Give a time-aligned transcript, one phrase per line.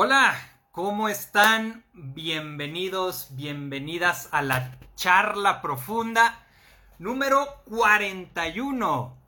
[0.00, 0.38] Hola,
[0.70, 1.84] ¿cómo están?
[1.92, 6.46] Bienvenidos, bienvenidas a la charla profunda
[7.00, 9.18] número 41.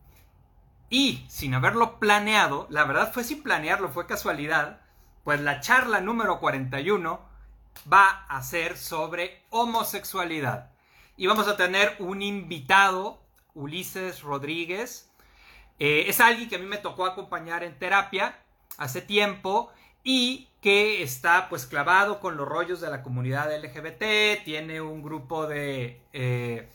[0.88, 4.80] Y sin haberlo planeado, la verdad fue sin planearlo, fue casualidad,
[5.24, 7.20] pues la charla número 41
[7.92, 10.70] va a ser sobre homosexualidad.
[11.16, 13.20] Y vamos a tener un invitado,
[13.54, 15.10] Ulises Rodríguez.
[15.80, 18.38] Eh, es alguien que a mí me tocó acompañar en terapia
[18.78, 19.72] hace tiempo
[20.04, 25.46] y que está pues clavado con los rollos de la comunidad LGBT, tiene un grupo
[25.46, 26.68] de eh,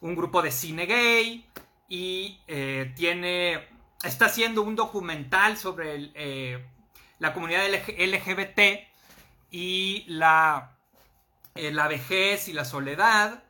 [0.00, 1.46] un grupo de cine gay
[1.88, 3.68] y eh, tiene
[4.02, 6.64] está haciendo un documental sobre eh,
[7.18, 8.60] la comunidad LGBT
[9.50, 10.76] y la,
[11.54, 13.42] la vejez y la soledad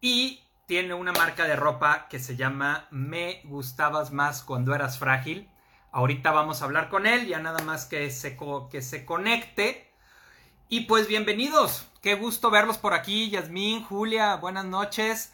[0.00, 5.48] y tiene una marca de ropa que se llama Me gustabas más cuando eras frágil
[5.92, 8.38] Ahorita vamos a hablar con él, ya nada más que se,
[8.70, 9.90] que se conecte.
[10.68, 15.32] Y pues bienvenidos, qué gusto verlos por aquí, Yasmín, Julia, buenas noches.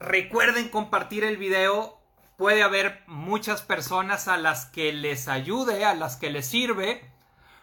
[0.00, 2.00] Recuerden compartir el video,
[2.36, 7.08] puede haber muchas personas a las que les ayude, a las que les sirve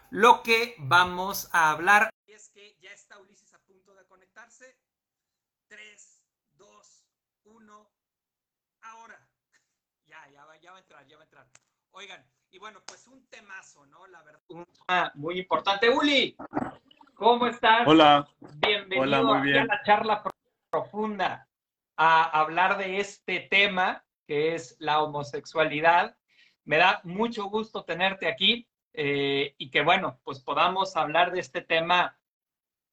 [0.08, 2.08] lo que vamos a hablar.
[2.26, 4.78] Es que ya está Ulises a punto de conectarse.
[5.68, 6.22] 3,
[6.56, 7.04] 2,
[7.44, 7.90] 1,
[8.80, 9.28] ahora.
[10.06, 11.46] Ya, ya va, ya va a entrar, ya va a entrar.
[11.94, 14.06] Oigan, y bueno, pues un temazo, ¿no?
[14.06, 14.40] La verdad.
[14.48, 15.90] Un tema muy importante.
[15.90, 16.34] Uli,
[17.12, 17.86] ¿cómo estás?
[17.86, 18.26] Hola.
[18.56, 19.58] Bienvenido Hola, muy bien.
[19.58, 20.22] a la charla
[20.70, 21.46] profunda
[21.98, 26.16] a hablar de este tema que es la homosexualidad.
[26.64, 31.60] Me da mucho gusto tenerte aquí eh, y que, bueno, pues podamos hablar de este
[31.60, 32.18] tema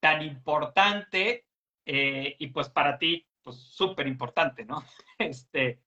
[0.01, 1.45] tan importante
[1.85, 4.83] eh, y pues para ti, pues súper importante, ¿no?
[5.17, 5.79] Este,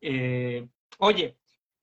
[0.00, 1.38] eh, oye,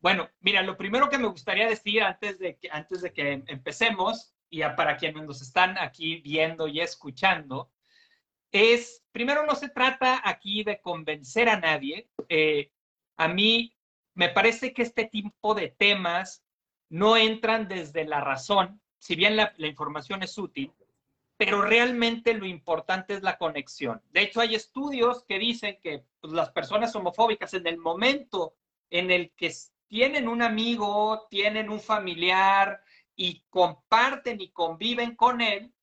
[0.05, 4.35] bueno, mira, lo primero que me gustaría decir antes de que, antes de que empecemos,
[4.51, 7.71] y para quienes nos están aquí viendo y escuchando,
[8.51, 12.07] es, primero no se trata aquí de convencer a nadie.
[12.29, 12.69] Eh,
[13.17, 13.75] a mí
[14.13, 16.45] me parece que este tipo de temas
[16.87, 20.71] no entran desde la razón, si bien la, información es útil,
[21.35, 24.03] pero realmente lo importante es la conexión.
[24.11, 28.53] De hecho, hay estudios que dicen que pues, las personas homofóbicas en el momento
[28.91, 29.51] en el que
[29.87, 32.81] tienen un amigo, tienen un familiar
[33.15, 35.73] y comparten y conviven con él,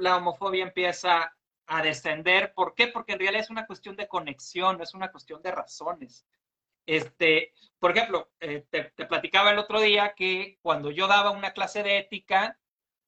[0.00, 1.34] la homofobia empieza
[1.66, 2.54] a descender.
[2.54, 2.88] ¿Por qué?
[2.88, 6.26] Porque en realidad es una cuestión de conexión, no es una cuestión de razones.
[6.86, 11.52] Este, por ejemplo, eh, te, te, platicaba el otro día que cuando yo daba una
[11.52, 12.58] clase de ética,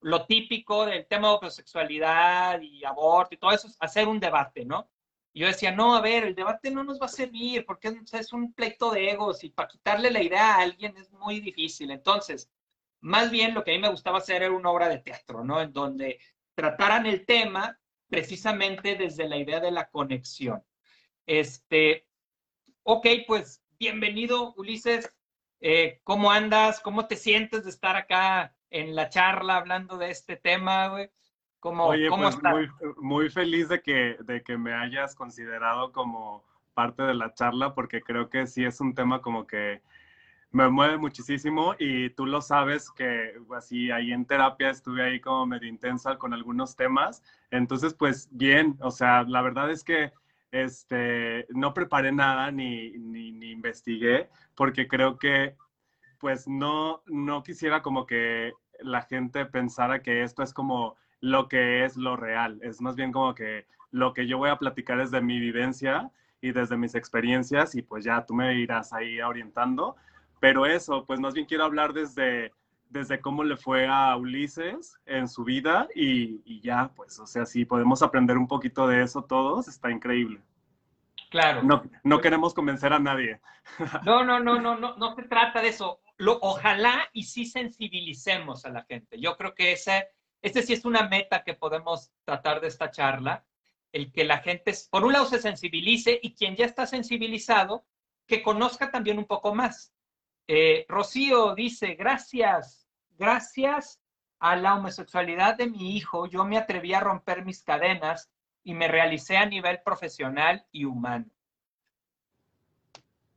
[0.00, 4.64] lo típico del tema de homosexualidad y aborto y todo eso es hacer un debate,
[4.64, 4.90] ¿no?
[5.32, 8.52] Yo decía, no, a ver, el debate no nos va a servir porque es un
[8.52, 11.90] pleito de egos y para quitarle la idea a alguien es muy difícil.
[11.90, 12.50] Entonces,
[13.00, 15.60] más bien lo que a mí me gustaba hacer era una obra de teatro, ¿no?
[15.60, 16.18] En donde
[16.54, 20.64] trataran el tema precisamente desde la idea de la conexión.
[21.26, 22.08] Este,
[22.82, 25.12] ok, pues bienvenido, Ulises.
[25.60, 26.80] Eh, ¿Cómo andas?
[26.80, 31.10] ¿Cómo te sientes de estar acá en la charla hablando de este tema, güey?
[31.60, 36.42] ¿Cómo, Oye, pues Muy, muy feliz de que, de que me hayas considerado como
[36.74, 39.82] parte de la charla, porque creo que sí es un tema como que
[40.52, 45.46] me mueve muchísimo y tú lo sabes que así ahí en terapia estuve ahí como
[45.46, 47.22] medio intensa con algunos temas.
[47.50, 50.12] Entonces, pues bien, o sea, la verdad es que
[50.50, 55.56] este, no preparé nada ni, ni, ni investigué porque creo que
[56.18, 61.84] pues no, no quisiera como que la gente pensara que esto es como lo que
[61.84, 62.58] es lo real.
[62.62, 66.10] Es más bien como que lo que yo voy a platicar es de mi vivencia
[66.40, 69.96] y desde mis experiencias y pues ya tú me irás ahí orientando.
[70.40, 72.52] Pero eso, pues más bien quiero hablar desde,
[72.88, 77.44] desde cómo le fue a Ulises en su vida y, y ya, pues, o sea,
[77.44, 80.40] si podemos aprender un poquito de eso todos, está increíble.
[81.30, 81.62] Claro.
[81.62, 83.40] No, no queremos convencer a nadie.
[84.04, 86.00] No, no, no, no, no, no se trata de eso.
[86.16, 89.20] Lo, ojalá y sí sensibilicemos a la gente.
[89.20, 90.08] Yo creo que ese
[90.42, 93.44] este sí es una meta que podemos tratar de esta charla,
[93.92, 97.84] el que la gente, por un lado, se sensibilice y quien ya está sensibilizado,
[98.26, 99.92] que conozca también un poco más.
[100.46, 102.88] Eh, Rocío dice, gracias,
[103.18, 104.00] gracias
[104.38, 108.30] a la homosexualidad de mi hijo, yo me atreví a romper mis cadenas
[108.64, 111.26] y me realicé a nivel profesional y humano.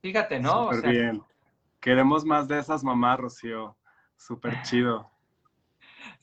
[0.02, 0.74] Fíjate, ¿no?
[0.74, 1.24] Súper bien.
[1.80, 3.78] Queremos más de esas mamás, Rocío.
[4.16, 5.13] Súper chido.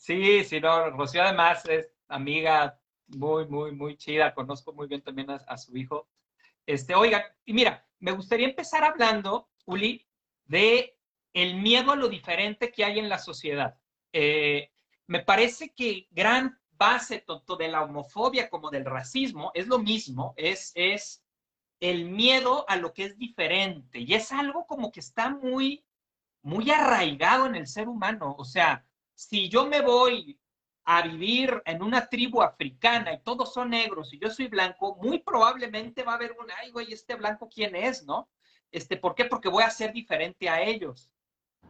[0.01, 5.29] Sí, sí, no, Rocío además es amiga muy, muy, muy chida, conozco muy bien también
[5.31, 6.09] a, su hijo.
[6.65, 10.09] Este, oiga, y mira, me gustaría empezar hablando, Uli,
[10.47, 10.97] de
[11.35, 13.79] el miedo a lo diferente que hay en la sociedad.
[14.11, 14.71] Eh,
[15.07, 20.33] me parece que gran base tanto de la homofobia como del racismo es lo mismo,
[20.39, 21.23] es, es
[21.79, 23.99] el miedo a lo que es diferente.
[23.99, 25.85] Y es algo como que está muy,
[26.41, 28.35] muy arraigado en el ser humano.
[28.39, 28.87] O sea,
[29.29, 30.41] si yo me voy
[30.85, 35.19] a vivir en una tribu africana y todos son negros y yo soy blanco, muy
[35.19, 38.31] probablemente va a haber un, ay, güey, este blanco, ¿quién es, no?
[38.73, 39.27] Este, ¿Por qué?
[39.27, 41.11] Porque voy a ser diferente a ellos.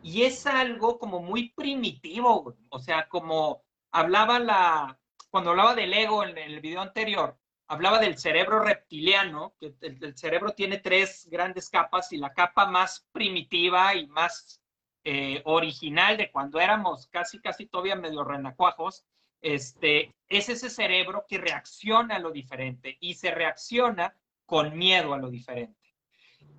[0.00, 4.98] Y es algo como muy primitivo, o sea, como hablaba la,
[5.28, 7.36] cuando hablaba del ego en el video anterior,
[7.66, 13.08] hablaba del cerebro reptiliano, que el, cerebro tiene tres grandes capas y la capa más
[13.12, 14.59] primitiva y más
[15.04, 19.04] eh, original de cuando éramos casi, casi todavía medio renacuajos,
[19.40, 24.14] este, es ese cerebro que reacciona a lo diferente y se reacciona
[24.44, 25.78] con miedo a lo diferente.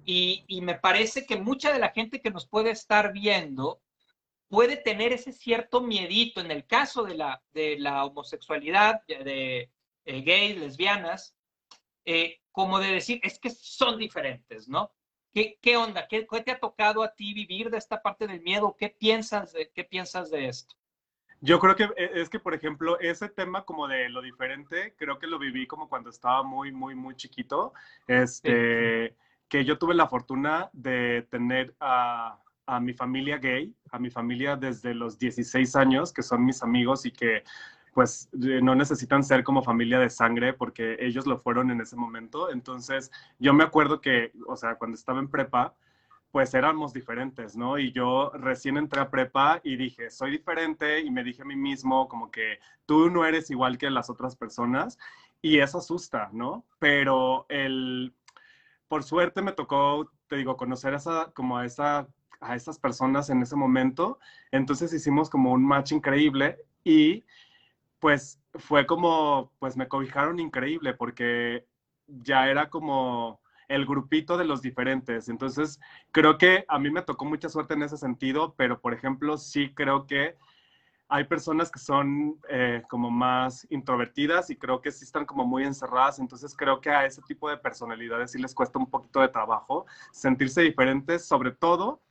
[0.04, 3.82] Y, y, me parece que mucha de la gente que nos puede estar viendo
[4.52, 9.72] puede tener ese cierto miedito en el caso de la, de la homosexualidad, de,
[10.06, 11.38] eh, gays, lesbianas,
[12.04, 14.92] eh, como de decir, es que son diferentes, ¿no?
[15.34, 16.08] ¿Qué, qué onda?
[16.08, 18.76] ¿Qué, ¿Qué, te ha tocado a ti vivir de esta parte del miedo?
[18.78, 20.76] ¿Qué piensas de, qué piensas de esto?
[21.40, 25.18] Yo creo que eh, es que, por ejemplo, ese tema como de lo diferente, creo
[25.18, 27.74] que lo viví como cuando estaba muy, muy, muy chiquito.
[28.08, 29.16] Este,
[29.48, 34.56] que yo tuve la fortuna de tener a, a, mi familia gay, a mi familia
[34.56, 37.44] desde los 16 años, que son mis amigos y que
[37.94, 42.52] pues no necesitan ser como familia de sangre porque ellos lo fueron en ese momento.
[42.52, 45.76] Entonces, yo me acuerdo que, o sea, cuando estaba en prepa,
[46.32, 47.78] pues éramos diferentes, ¿no?
[47.78, 51.58] Y yo recién entré a prepa y dije, soy diferente y me dije a mí
[51.58, 54.98] mismo como que tú no eres igual que las otras personas
[55.42, 56.66] y eso asusta, ¿no?
[56.80, 58.14] Pero el,
[58.88, 62.08] por suerte me tocó, te digo, conocer esa, como a, esa,
[62.40, 64.18] a esas personas en ese momento,
[64.52, 67.26] entonces hicimos como un match increíble y
[68.02, 71.66] pues fue como, pues me cobijaron increíble porque
[72.08, 73.40] ya era como
[73.70, 75.30] el grupito de los diferentes.
[75.30, 75.80] Entonces,
[76.12, 79.72] creo que a mí me tocó mucha suerte en ese sentido, pero por ejemplo, sí
[79.74, 80.36] creo que
[81.10, 85.64] hay personas que son eh, como más introvertidas y creo que sí están como muy
[85.64, 86.18] encerradas.
[86.18, 89.86] Entonces, creo que a ese tipo de personalidades sí les cuesta un poquito de trabajo
[90.12, 92.02] sentirse diferentes, sobre todo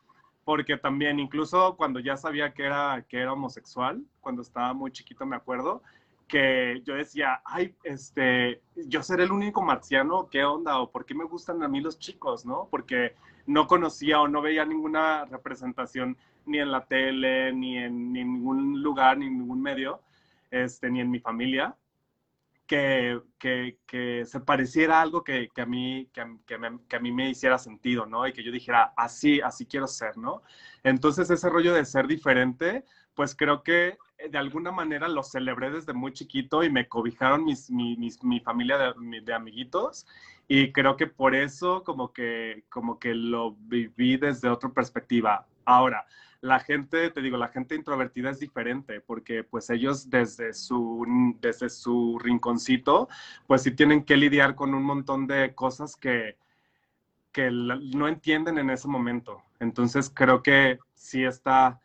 [0.50, 5.24] porque también incluso cuando ya sabía que era, que era homosexual, cuando estaba muy chiquito
[5.24, 5.80] me acuerdo,
[6.26, 10.80] que yo decía, ay, este, yo seré el único marciano, ¿qué onda?
[10.80, 12.66] ¿O por qué me gustan a mí los chicos, no?
[12.68, 13.14] Porque
[13.46, 16.16] no conocía o no veía ninguna representación
[16.46, 20.00] ni en la tele, ni en, ningún lugar, ni en ningún medio,
[20.50, 21.76] este, ni en mi familia,
[22.70, 26.08] que, que, que se pareciera algo que, que a mí,
[26.60, 28.28] me, que, a mí me hiciera sentido, ¿no?
[28.28, 30.42] Y que yo dijera, así, así quiero ser, ¿no?
[30.84, 32.84] Entonces ese rollo de ser diferente,
[33.16, 33.98] pues creo que
[34.30, 38.78] de alguna manera lo celebré desde muy chiquito y me cobijaron mis, mi, mi familia
[38.78, 40.06] de, de, amiguitos
[40.46, 45.44] y creo que por eso como que, como que lo viví desde otra perspectiva.
[45.64, 46.06] Ahora,
[46.40, 51.06] la gente, te digo, la gente introvertida es diferente porque pues ellos desde su,
[51.40, 53.08] desde su rinconcito,
[53.46, 56.38] pues sí tienen que lidiar con un montón de cosas que,
[57.32, 59.42] que no entienden en ese momento.
[59.58, 61.80] Entonces creo que sí está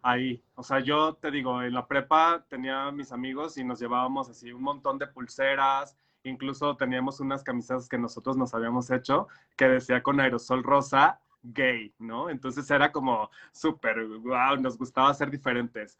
[0.00, 0.42] ahí.
[0.54, 4.52] O sea, yo te digo, en la prepa tenía mis amigos y nos llevábamos así
[4.52, 10.02] un montón de pulseras, incluso teníamos unas camisetas que nosotros nos habíamos hecho que decía
[10.02, 12.30] con aerosol rosa gay, ¿no?
[12.30, 15.98] Entonces era como súper, wow, nos gustaba ser diferentes.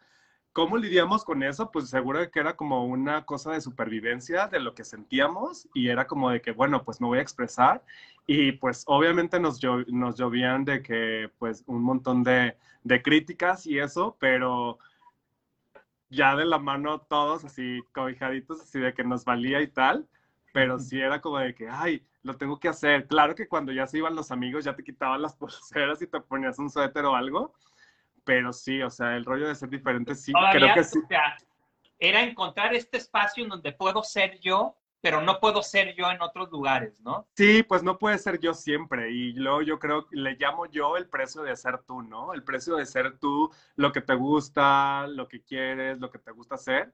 [0.52, 1.70] ¿Cómo lidiamos con eso?
[1.70, 6.06] Pues seguro que era como una cosa de supervivencia de lo que sentíamos y era
[6.06, 7.84] como de que, bueno, pues me voy a expresar
[8.26, 13.78] y pues obviamente nos, nos llovían de que, pues un montón de, de críticas y
[13.78, 14.78] eso, pero
[16.10, 20.08] ya de la mano todos así cobijaditos, así de que nos valía y tal,
[20.52, 23.08] pero sí era como de que, ay, lo tengo que hacer.
[23.08, 26.20] Claro que cuando ya se iban los amigos ya te quitaban las pulseras y te
[26.20, 27.54] ponías un suéter o algo,
[28.24, 31.00] pero sí, o sea, el rollo de ser diferente sí, creo que sí.
[31.98, 36.20] era encontrar este espacio en donde puedo ser yo, pero no puedo ser yo en
[36.20, 37.26] otros lugares, ¿no?
[37.34, 39.10] Sí, pues no puede ser yo siempre.
[39.12, 42.34] Y luego yo creo que le llamo yo el precio de ser tú, ¿no?
[42.34, 46.32] El precio de ser tú, lo que te gusta, lo que quieres, lo que te
[46.32, 46.92] gusta hacer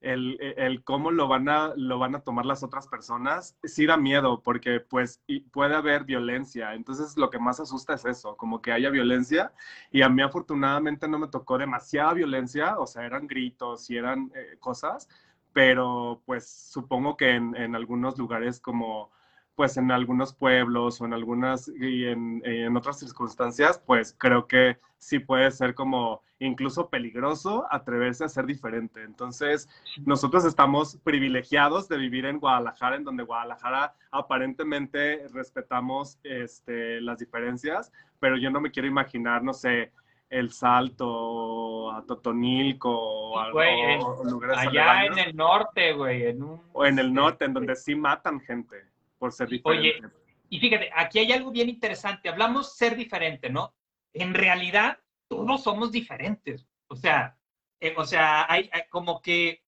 [0.00, 3.96] el, el, cómo lo van, a, lo van a tomar las otras personas, sí da
[3.96, 6.74] miedo, porque pues puede haber violencia.
[6.74, 9.52] Entonces lo que más asusta es eso, como que haya violencia.
[9.90, 14.32] Y a mí afortunadamente no me tocó demasiada violencia, o sea, eran gritos y eran
[14.34, 15.08] eh, cosas,
[15.52, 19.10] pero pues supongo que en, en, algunos lugares como
[19.54, 24.78] pues en algunos pueblos o en algunas y en, en, otras circunstancias, pues creo que
[24.98, 29.02] sí puede ser como incluso peligroso atreverse a ser diferente.
[29.02, 29.68] Entonces,
[30.04, 37.92] nosotros estamos privilegiados de vivir en Guadalajara, en donde Guadalajara aparentemente respetamos este, las diferencias,
[38.18, 39.92] pero yo no me quiero imaginar, no sé,
[40.30, 46.26] el Salto, a Totonilco, o, lugares allá en el norte, güey.
[46.26, 46.62] En un...
[46.72, 48.89] O en el norte, en donde sí matan gente
[49.20, 49.88] por ser diferente.
[49.88, 50.14] Oye,
[50.48, 52.28] y fíjate, aquí hay algo bien interesante.
[52.28, 53.72] Hablamos ser diferente, ¿no?
[54.12, 54.98] En realidad,
[55.28, 56.66] todos somos diferentes.
[56.88, 57.38] O sea,
[57.78, 59.62] eh, o sea, hay, como que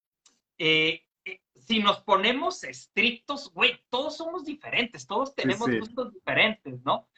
[0.58, 7.08] eh, eh, si nos ponemos estrictos, güey, todos somos diferentes, todos tenemos gustos diferentes, ¿no?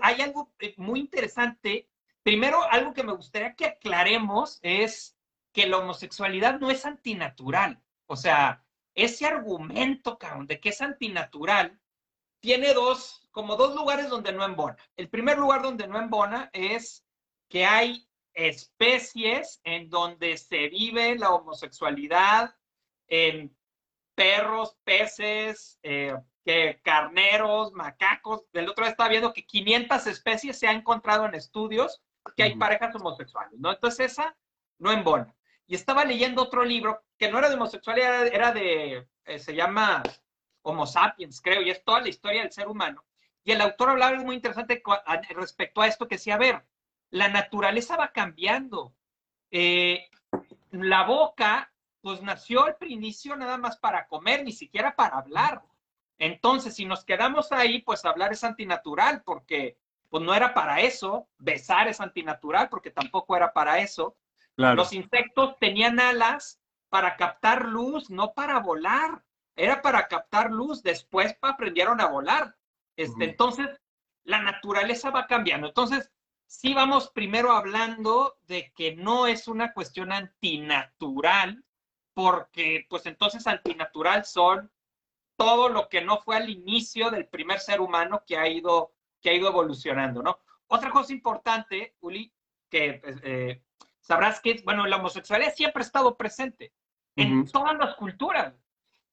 [0.00, 1.88] Hay algo muy interesante
[2.28, 5.16] Primero, algo que me gustaría que aclaremos es
[5.54, 7.82] que la homosexualidad no es antinatural.
[8.04, 8.62] O sea,
[8.98, 11.80] ese argumento, cabrón, de que es antinatural,
[12.40, 14.76] tiene dos, como dos lugares donde no embona.
[14.96, 17.04] El primer lugar donde no embona es
[17.48, 22.54] que hay especies en donde se vive la homosexualidad
[23.06, 23.56] en
[24.16, 28.50] perros, peces, eh, que carneros, macacos.
[28.52, 32.02] Del otro lado estaba viendo que 500 especies se han encontrado en estudios
[32.36, 33.70] que hay parejas homosexuales, ¿no?
[33.70, 34.36] Entonces esa
[34.78, 35.34] no embona.
[35.68, 40.02] Y estaba leyendo otro libro que no era de homosexualidad, era, de, eh, se llama
[40.62, 43.04] Homo sapiens, creo, y es toda la historia del ser humano.
[43.44, 44.82] Y el autor hablaba algo muy interesante
[45.30, 46.64] respecto a esto, que decía, a ver,
[47.10, 48.94] la naturaleza va cambiando.
[49.50, 50.08] Eh,
[50.70, 51.72] la boca,
[52.02, 55.62] pues nació al inicio nada más para comer, ni siquiera para hablar.
[56.18, 59.78] Entonces, si nos quedamos ahí, pues hablar es antinatural, porque
[60.10, 61.28] pues no era para eso.
[61.38, 64.16] Besar es antinatural porque tampoco era para eso.
[64.56, 66.57] Los insectos tenían alas
[66.88, 69.24] para captar luz, no para volar.
[69.56, 70.82] Era para captar luz.
[70.82, 72.56] Después aprendieron a volar.
[72.96, 73.68] Este, Entonces,
[74.24, 75.68] la naturaleza va cambiando.
[75.68, 76.10] Entonces,
[76.46, 81.64] sí vamos primero hablando de que no es una cuestión antinatural,
[82.14, 84.72] porque pues entonces antinatural son
[85.36, 89.30] todo lo que no fue al inicio del primer ser humano que ha ido que
[89.30, 90.38] ha ido evolucionando, ¿no?
[90.68, 92.32] Otra cosa importante, Uli,
[92.68, 93.62] que pues, eh,
[94.08, 96.72] sabrás que, bueno, la homosexualidad siempre ha estado presente
[97.14, 98.54] en todas las culturas,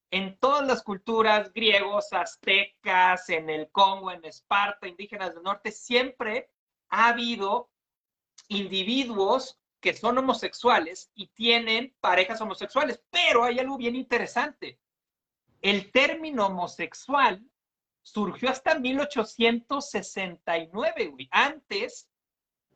[0.09, 6.49] en todas las culturas, griegos, aztecas, en el Congo, en Esparta, indígenas del norte, siempre
[6.89, 7.69] ha habido
[8.47, 14.79] individuos que son homosexuales y tienen parejas homosexuales, pero hay algo bien interesante.
[15.61, 17.45] El término homosexual
[18.01, 21.27] surgió hasta 1869, güey.
[21.31, 22.07] Antes,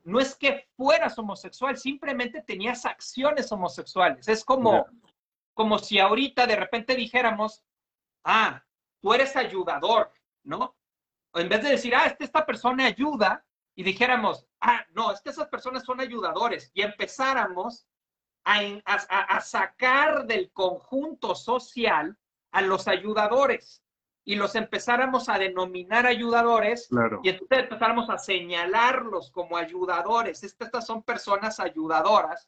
[0.03, 4.27] no es que fueras homosexual, simplemente tenías acciones homosexuales.
[4.27, 4.86] Es como,
[5.53, 7.63] como si ahorita de repente dijéramos,
[8.24, 8.63] ah,
[9.01, 10.12] tú eres ayudador,
[10.44, 10.75] ¿no?
[11.36, 15.29] en vez de decir, ah, esta, esta persona ayuda, y dijéramos, ah, no, es que
[15.29, 17.88] esas personas son ayudadores, y empezáramos
[18.44, 22.18] a, a sacar del conjunto social
[22.51, 23.84] a los ayudadores
[24.30, 26.88] y los empezáramos a denominar ayudadores
[27.24, 30.44] y entonces empezáramos a señalarlos como ayudadores.
[30.44, 32.48] Estas son personas ayudadoras,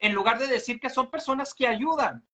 [0.00, 2.26] en lugar de decir que son personas que ayudan.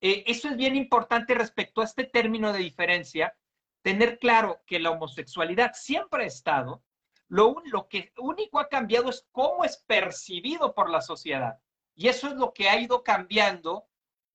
[0.00, 3.36] Eh, eso es bien importante respecto a este término de diferencia,
[3.82, 6.84] tener claro que la homosexualidad siempre ha estado,
[7.26, 11.58] lo, lo que único ha cambiado es cómo es percibido por la sociedad.
[11.96, 13.88] Y eso es lo que ha ido cambiando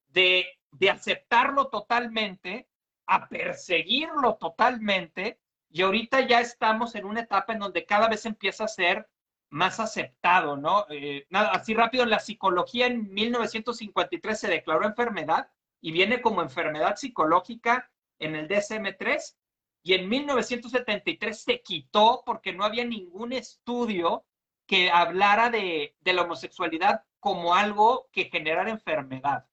[0.10, 2.69] de, de aceptarlo totalmente
[3.10, 8.66] a perseguirlo totalmente y ahorita ya estamos en una etapa en donde cada vez empieza
[8.66, 9.10] a ser
[9.50, 10.86] más aceptado, ¿no?
[10.90, 15.50] Eh, nada, así rápido, la psicología en 1953 se declaró enfermedad
[15.82, 17.90] y viene como enfermedad psicológica
[18.20, 19.36] en el DSM-3
[19.82, 24.24] y en 1973 se quitó porque no había ningún estudio
[24.68, 29.50] que hablara de, de la homosexualidad como algo que generara enfermedad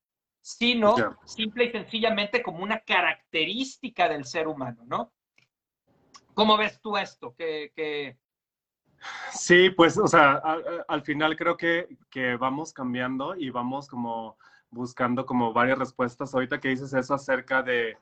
[0.47, 5.13] sino simple y sencillamente como una característica del ser humano, ¿no?
[6.35, 7.35] ¿Cómo ves tú esto?
[7.37, 8.17] Que,
[9.33, 10.41] Sí, pues, o sea,
[10.87, 11.89] al, final creo que,
[12.39, 14.39] vamos cambiando y vamos como
[14.71, 16.33] buscando como varias respuestas.
[16.33, 17.97] Ahorita que dices eso acerca de,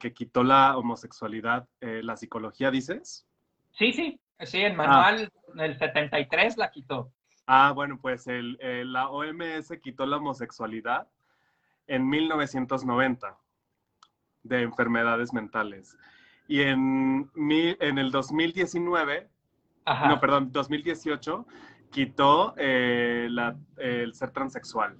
[0.00, 3.26] que quitó la homosexualidad, eh, ¿la psicología dices?
[3.72, 7.12] Sí, sí, sí, el manual del 73 la quitó.
[7.46, 8.56] Ah, bueno, pues el,
[8.90, 11.06] la OMS quitó la homosexualidad
[11.92, 13.38] en 1990
[14.44, 15.98] de enfermedades mentales.
[16.48, 19.28] Y en, en el 2019,
[20.08, 21.46] no, perdón, 2018,
[21.90, 23.28] quitó eh,
[23.76, 24.96] el ser transexual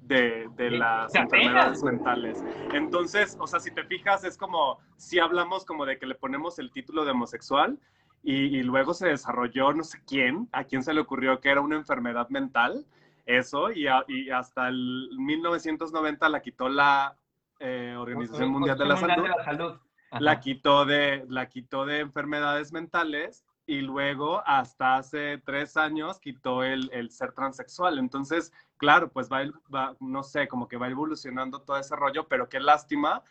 [0.00, 2.44] de, las enfermedades mentales.
[2.72, 6.58] Entonces, o sea, si te fijas, es como si hablamos como de que le ponemos
[6.58, 7.78] el título de homosexual
[8.24, 11.76] y, luego se desarrolló no sé quién, a quién se le ocurrió que era una
[11.76, 12.84] enfermedad mental,
[13.26, 17.16] eso, y, hasta el 1990 la quitó la
[17.58, 19.78] eh, Organización Mundial, de la, Salud,
[20.18, 26.62] la quitó de, la quitó de enfermedades mentales y luego hasta hace tres años quitó
[26.62, 27.98] el, el ser transexual.
[27.98, 32.48] Entonces, claro, pues va, va, no sé, como que va evolucionando todo ese rollo, pero
[32.48, 33.22] qué lástima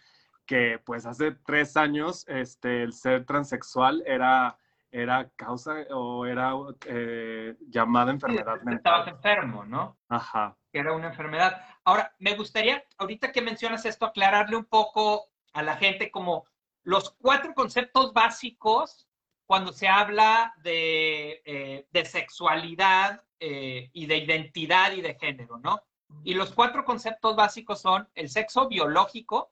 [0.45, 4.57] que pues hace tres años este, el ser transexual era,
[4.93, 6.53] era causa o era
[6.85, 8.75] eh, llamada enfermedad mental.
[8.75, 9.97] Estabas enfermo, ¿no?
[10.07, 10.55] Ajá.
[10.71, 11.65] Que era una enfermedad.
[11.83, 16.45] Ahora, me gustaría, ahorita que mencionas esto, aclararle un poco a la gente como
[16.83, 19.07] los cuatro conceptos básicos
[19.47, 25.81] cuando se habla de, eh, sexualidad eh, y de identidad y de género, ¿no?
[26.23, 29.51] Y los cuatro conceptos básicos son el sexo biológico,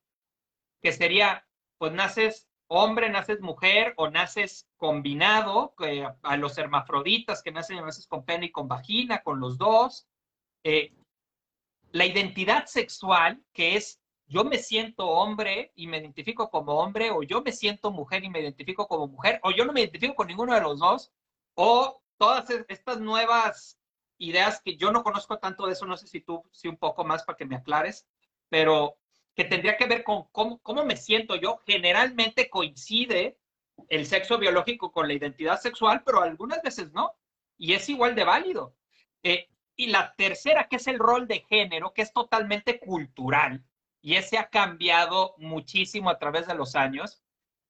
[0.83, 1.48] que sería,
[1.79, 5.75] pues naces hombre, naces mujer o naces combinado,
[6.24, 10.08] a los hermafroditas que nacen a veces con pene y con vagina, con los dos.
[10.63, 10.94] Eh,
[11.92, 17.24] la identidad sexual, que es yo me siento hombre y me identifico como hombre, o
[17.24, 20.28] yo me siento mujer y me identifico como mujer, o yo no me identifico con
[20.28, 21.12] ninguno de los dos,
[21.56, 23.78] o todas estas nuevas
[24.18, 27.04] ideas que yo no conozco tanto de eso, no sé si tú, sí un poco
[27.04, 28.08] más para que me aclares,
[28.48, 28.98] pero
[29.36, 31.60] que tendría que ver con cómo, cómo me siento yo.
[31.66, 33.38] Generalmente coincide
[33.90, 37.14] el sexo biológico con la identidad sexual, pero algunas veces no,
[37.58, 38.76] y es igual de válido.
[39.24, 43.64] Eh, y la tercera, que es el rol de género, que es totalmente cultural
[44.02, 47.22] y ese ha cambiado muchísimo a través de los años.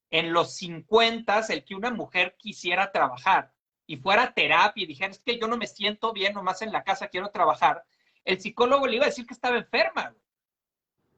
[0.10, 3.54] En los 50, el que una mujer quisiera trabajar
[3.86, 6.72] y fuera a terapia y dijera, es que yo no me siento bien, nomás en
[6.72, 7.84] la casa quiero trabajar,
[8.24, 10.14] el psicólogo le iba a decir que estaba enferma,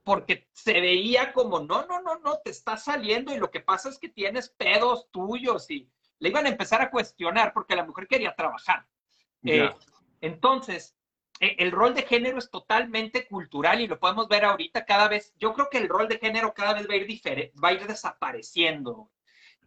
[0.03, 3.89] porque se veía como, no, no, no, no, te está saliendo y lo que pasa
[3.89, 8.07] es que tienes pedos tuyos y le iban a empezar a cuestionar porque la mujer
[8.07, 8.85] quería trabajar.
[9.43, 9.69] Eh,
[10.21, 10.95] entonces,
[11.39, 15.33] e, el rol de género es totalmente cultural y lo podemos ver ahorita cada vez.
[15.37, 17.73] Yo creo que el rol de género cada vez va a ir diferente, va a
[17.73, 19.09] ir desapareciendo.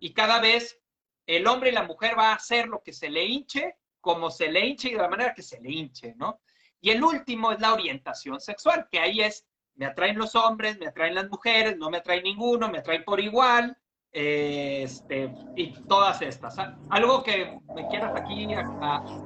[0.00, 0.80] Y cada vez
[1.26, 4.50] el hombre y la mujer va a hacer lo que se le hinche, como se
[4.50, 6.40] le hinche y de la manera que se le hinche, ¿no?
[6.80, 9.46] Y el último es la orientación sexual, que ahí es,
[9.76, 13.20] me atraen los hombres, me atraen las mujeres, no me atrae ninguno, me atraen por
[13.20, 13.76] igual,
[14.12, 16.56] este, y todas estas.
[16.90, 18.48] Algo que me quieras aquí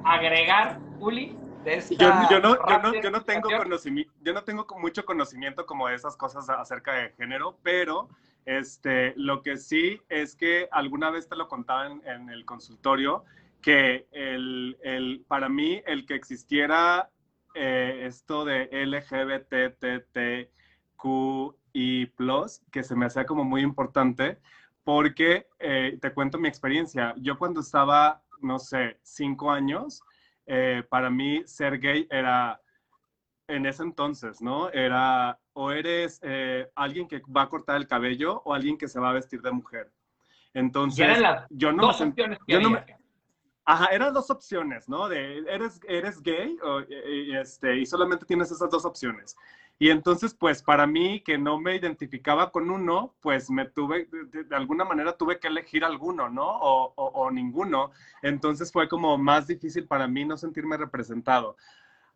[0.03, 1.35] agregar, Uli
[1.97, 6.49] yo, no, yo, no, tengo conocimiento, yo no tengo mucho conocimiento como de esas cosas
[6.49, 8.09] acerca de género, pero
[8.45, 13.25] este, lo que sí es que alguna vez te lo contaban en, el consultorio,
[13.61, 17.09] que el, el, para mí el que existiera
[17.55, 20.51] eh, esto de LGBTTQI+,
[22.71, 24.39] que se me hacía como muy importante,
[24.83, 27.13] porque eh, te cuento mi experiencia.
[27.17, 30.01] Yo cuando estaba, no sé, cinco años,
[30.45, 32.59] eh, para mí ser gay era,
[33.47, 34.69] en ese entonces, ¿no?
[34.71, 38.99] Era o eres eh, alguien que va a cortar el cabello o alguien que se
[38.99, 39.91] va a vestir de mujer.
[40.53, 41.05] Entonces,
[41.49, 42.85] yo no me yo no me,
[43.71, 45.07] Ajá, eran dos opciones, ¿no?
[45.07, 46.57] De eres, eres gay
[47.07, 49.37] y, este, y solamente tienes esas dos opciones.
[49.79, 54.53] Y entonces, pues para mí, que no me identificaba con uno, pues me tuve, de,
[54.53, 56.45] alguna manera tuve que elegir alguno, ¿no?
[56.45, 57.91] O, o, ninguno.
[58.21, 61.55] Entonces fue como más difícil para mí no sentirme representado.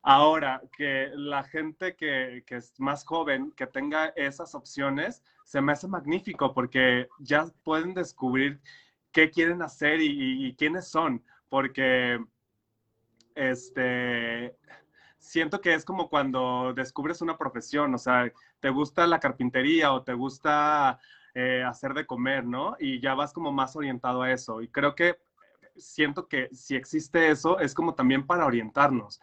[0.02, 5.72] Ahora, que la gente que, que, es más joven, que tenga esas opciones, se me
[5.72, 8.60] hace magnífico porque ya pueden descubrir
[9.13, 11.24] qué quieren hacer y, y quiénes son.
[11.49, 12.23] Porque,
[13.36, 14.55] este,
[15.19, 20.03] siento que es como cuando descubres una profesión, o sea, te gusta la carpintería o
[20.03, 20.99] te gusta
[21.34, 22.75] eh, hacer de comer, ¿no?
[22.79, 24.62] Y ya vas como más orientado a eso.
[24.62, 25.17] Y creo que
[25.75, 29.19] siento que si existe eso, es como también para orientarnos.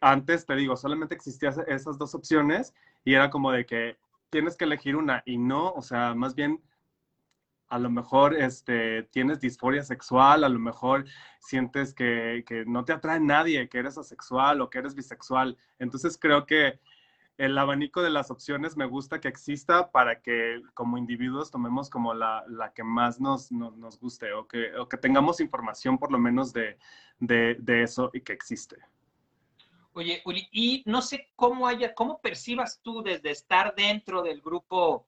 [0.00, 3.98] Antes, te digo, solamente existían esas dos opciones y era como de que
[4.30, 6.62] tienes que elegir una y no, o sea, más bien
[7.72, 11.06] a lo mejor este, tienes disforia sexual, a lo mejor
[11.40, 15.56] sientes que, no te atrae nadie, que eres asexual o que eres bisexual.
[15.78, 16.80] Entonces creo que
[17.38, 22.12] el abanico de las opciones me gusta que exista para que como individuos tomemos como
[22.12, 26.76] la, que más nos, nos, guste o que, que, tengamos información por lo menos de,
[27.20, 28.76] de, eso y que existe.
[29.94, 35.06] Oye, Uli, y no sé cómo haya, cómo percibas tú desde estar dentro del grupo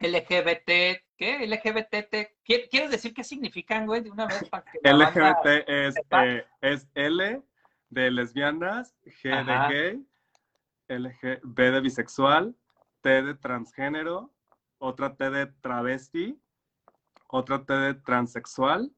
[0.00, 1.46] LGBT, ¿qué?
[1.46, 6.88] LGBT, ¿quieres decir qué significan, güey, de una vez para que LGBT es, eh, es
[6.94, 7.42] L
[7.90, 10.06] de lesbianas, G de gay,
[10.88, 12.54] LG, B de bisexual,
[13.00, 14.32] T de transgénero,
[14.78, 16.40] otra T de travesti,
[17.26, 18.92] otra T de transexual,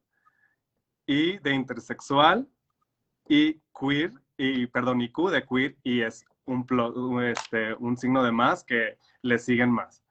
[1.06, 2.48] I de intersexual
[3.26, 8.32] y queer, y perdón, y Q de queer, y es un, este, un signo de
[8.32, 10.04] más que le siguen más.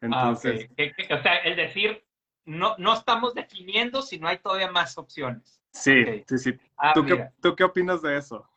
[0.00, 0.68] Ah, Entonces,
[1.10, 2.04] o sea, el decir,
[2.44, 5.60] no, no estamos definiendo si no hay todavía más opciones.
[5.72, 6.58] Sí, sí, sí.
[6.76, 8.48] Ah, ¿Tú, qué, ¿Tú, qué, opinas de eso?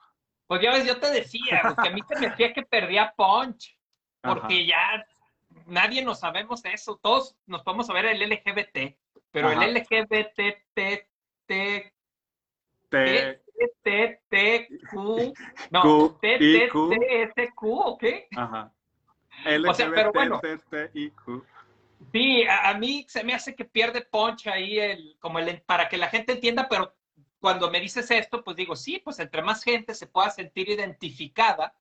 [0.47, 3.77] Pues ya ves, yo te decía, que a mí se me decía que perdía punch,
[4.21, 5.05] porque ya
[5.65, 6.99] nadie nos sabemos eso.
[7.01, 8.97] Todos nos podemos saber el LGBT,
[9.31, 11.93] pero el LGBT, T, T,
[12.89, 13.41] T,
[13.83, 15.33] T, T, Q,
[15.71, 18.03] no, T, T, T, S, Q, ¿ok?
[18.35, 18.73] Ajá.
[19.67, 20.41] O sea, pero bueno.
[22.13, 25.97] Sí, a, mí se me hace que pierde punch ahí el, como el, para que
[25.97, 26.95] la gente entienda, pero
[27.39, 31.73] cuando me dices esto, pues digo, sí, pues entre más gente se pueda sentir identificada,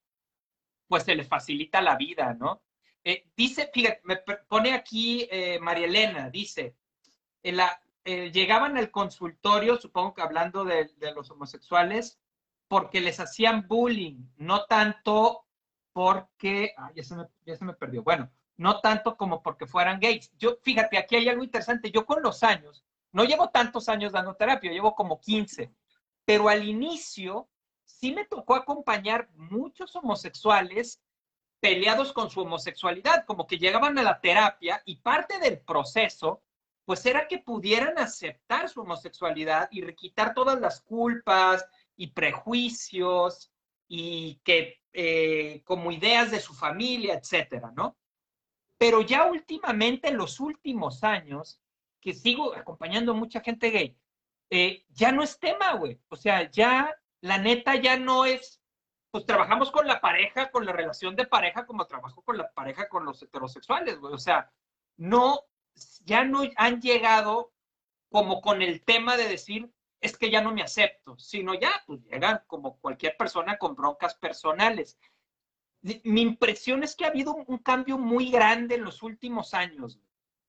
[0.88, 2.62] pues se le facilita la vida, ¿no?
[3.05, 4.16] Eh, dice, fíjate, me
[4.49, 6.75] pone aquí eh, María Elena, dice,
[7.42, 12.18] en la, eh, llegaban al consultorio, supongo que hablando de, los homosexuales,
[12.66, 15.47] porque les hacían bullying, no tanto
[15.98, 20.30] porque, ya, se me, ya se me perdió, bueno, no tanto como porque fueran gays.
[20.38, 24.37] Yo, fíjate, aquí hay algo interesante, yo con los años, no llevo tantos años dando
[24.37, 25.72] terapia, llevo como 15,
[26.24, 27.48] pero al inicio
[27.82, 31.02] sí me tocó acompañar muchos homosexuales
[31.58, 36.44] peleados con su homosexualidad, como que llegaban a la terapia y parte del proceso,
[36.84, 43.50] pues era que pudieran aceptar su homosexualidad y quitar todas las culpas y prejuicios
[43.88, 47.96] y que eh, como ideas de su familia, etcétera, ¿no?
[48.79, 51.61] Pero ya últimamente, en los últimos años,
[52.01, 53.98] que sigo acompañando a mucha gente gay,
[54.51, 56.01] eh, ya no es tema, güey.
[56.09, 58.61] O sea, ya, la neta, ya no es,
[59.11, 62.88] pues trabajamos con la pareja, con la relación de pareja, como trabajo con la pareja
[62.88, 64.14] con los heterosexuales, güey.
[64.14, 64.51] O sea,
[64.96, 65.40] no,
[66.05, 67.53] ya no han llegado
[68.11, 72.02] como con el tema de decir, es que ya no me acepto, sino ya, pues
[72.04, 74.98] llegan como cualquier persona con broncas personales.
[76.04, 80.00] Mi impresión es que ha habido un cambio muy grande en los últimos años.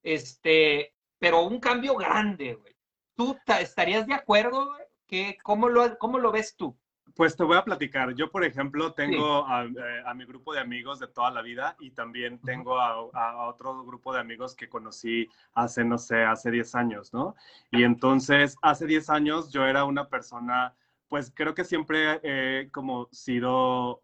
[0.02, 2.76] Este, pero un cambio grande, güey.
[3.16, 4.72] ¿Tú estarías de acuerdo?
[5.06, 6.79] ¿Qué, cómo, lo, ¿Cómo lo ves tú?
[7.16, 8.14] Pues te voy a platicar.
[8.16, 11.92] Yo, por ejemplo, tengo eh, a, mi grupo de amigos de toda la vida y
[11.92, 17.14] también tengo a, otro grupo de amigos que conocí hace, no sé, hace 10 años,
[17.14, 17.36] ¿no?
[17.72, 20.74] Y entonces, hace 10 años yo era una persona,
[21.08, 24.02] pues creo que siempre he como sido,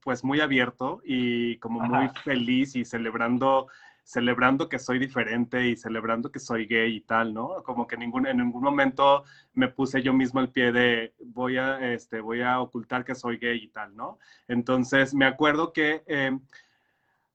[0.00, 3.68] pues muy abierto y como muy feliz y celebrando
[4.04, 7.62] celebrando que soy diferente y celebrando que soy gay y tal, ¿no?
[7.64, 11.92] Como que ningún, en ningún momento me puse yo mismo el pie de voy a,
[11.92, 14.18] este, voy a ocultar que soy gay y tal, ¿no?
[14.46, 16.38] Entonces me acuerdo que eh,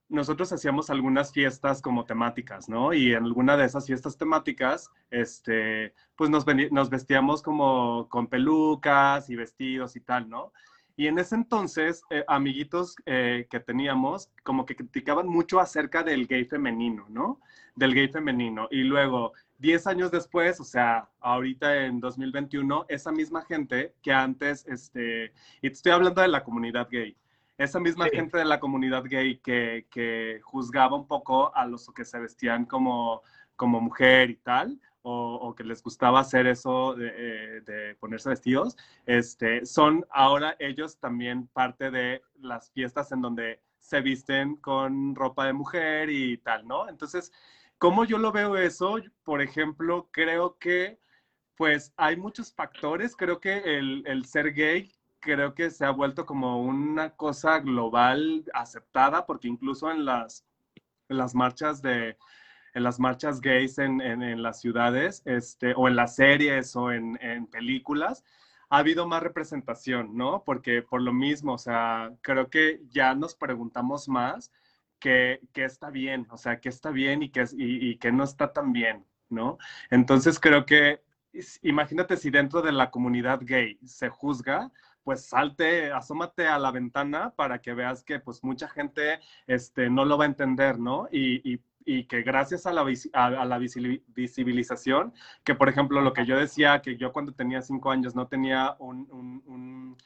[0.10, 2.94] nosotros hacíamos algunas fiestas como temáticas, ¿no?
[2.94, 9.30] Y en alguna de esas fiestas temáticas, este, pues nos, nos vestíamos como con pelucas
[9.30, 10.52] y vestidos y tal, ¿no?
[11.00, 16.28] Y en ese entonces, eh, amiguitos eh, que teníamos, como que criticaban mucho acerca del
[16.28, 17.40] gay femenino, ¿no?
[17.74, 18.68] Del gay femenino.
[18.70, 24.68] Y luego, 10 años después, o sea, ahorita en 2021, esa misma gente que antes,
[24.68, 25.32] este,
[25.62, 27.16] y te estoy hablando de la comunidad gay,
[27.58, 32.04] esa misma gente de la comunidad gay que, que, juzgaba un poco a los que
[32.04, 33.22] se vestían como,
[33.56, 39.66] como mujer y tal, o, que les gustaba hacer eso eh, de, ponerse vestidos, este,
[39.66, 45.54] son ahora ellos también parte de las fiestas en donde se visten con ropa de
[45.54, 46.90] mujer y tal, ¿no?
[46.90, 47.32] Entonces,
[47.78, 48.98] ¿cómo yo lo veo eso?
[49.24, 51.00] Por ejemplo, creo que
[51.56, 56.26] pues hay muchos factores, creo que el, el ser gay creo que se ha vuelto
[56.26, 60.46] como una cosa global aceptada, porque incluso en las,
[61.10, 62.18] en las marchas de,
[62.74, 67.18] en las marchas gays en, en, las ciudades, este, o en las series o en,
[67.22, 68.24] en, películas,
[68.70, 70.44] ha habido más representación, ¿no?
[70.44, 74.52] Porque por lo mismo, o sea, creo que ya nos preguntamos más
[75.00, 78.74] qué, está bien, o sea, qué está bien y qué, y, y no está tan
[78.74, 79.58] bien, ¿no?
[79.90, 81.02] Entonces creo que,
[81.64, 84.72] imagínate si dentro de la comunidad gay se juzga,
[85.04, 90.06] pues salte, asómate a la ventana para que veas que pues mucha gente este, no
[90.06, 91.08] lo va a entender, ¿no?
[91.12, 95.12] Y y que gracias a la, a, la visibilización,
[95.44, 98.76] que por ejemplo lo que yo decía, que yo cuando tenía cinco años no tenía
[98.78, 99.98] un, un,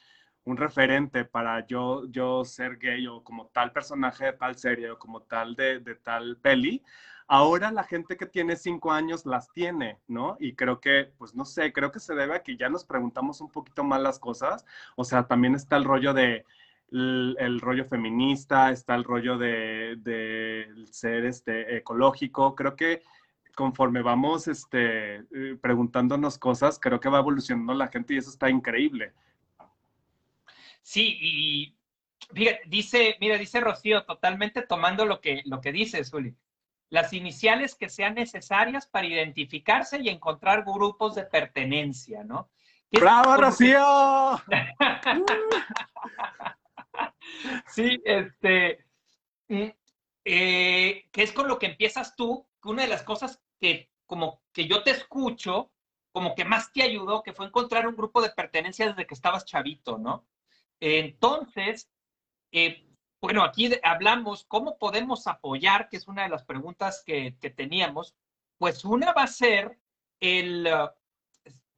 [0.44, 4.98] un, referente para yo, yo ser gay o como tal personaje de tal serie o
[4.98, 6.82] como tal de, de tal peli,
[7.26, 10.38] ahora la gente que tiene cinco años las tiene, ¿no?
[10.40, 13.42] Y creo que, pues no sé, creo que se debe a que ya nos preguntamos
[13.42, 14.64] un poquito más las cosas,
[14.96, 16.46] o sea, también está el rollo de
[16.94, 22.54] el, rollo feminista, está el rollo de, de, ser este, ecológico.
[22.54, 23.02] Creo que
[23.54, 28.48] conforme vamos este, eh, preguntándonos cosas, creo que va evolucionando la gente y eso está
[28.48, 29.12] increíble.
[30.82, 31.76] Sí, y
[32.32, 36.36] fíjate, dice, mira, dice Rocío, totalmente tomando lo que, lo que dice Zuli.
[36.90, 42.50] Las iniciales que sean necesarias para identificarse y encontrar grupos de pertenencia, ¿no?
[42.92, 44.40] ¡Bravo, Rocío!
[47.66, 48.84] sí, este,
[49.48, 49.68] mm,
[50.24, 54.66] eh, que es con lo que empiezas tú, una de las cosas que como que
[54.66, 55.72] yo te escucho,
[56.12, 59.44] como que más te ayudó, que fue encontrar un grupo de pertenencia desde que estabas
[59.44, 60.26] chavito, ¿no?
[60.80, 61.90] Entonces,
[62.52, 62.86] eh,
[63.20, 68.14] bueno, aquí hablamos cómo podemos apoyar, que es una de las preguntas que, que teníamos.
[68.58, 69.78] Pues una va a ser
[70.20, 70.68] el,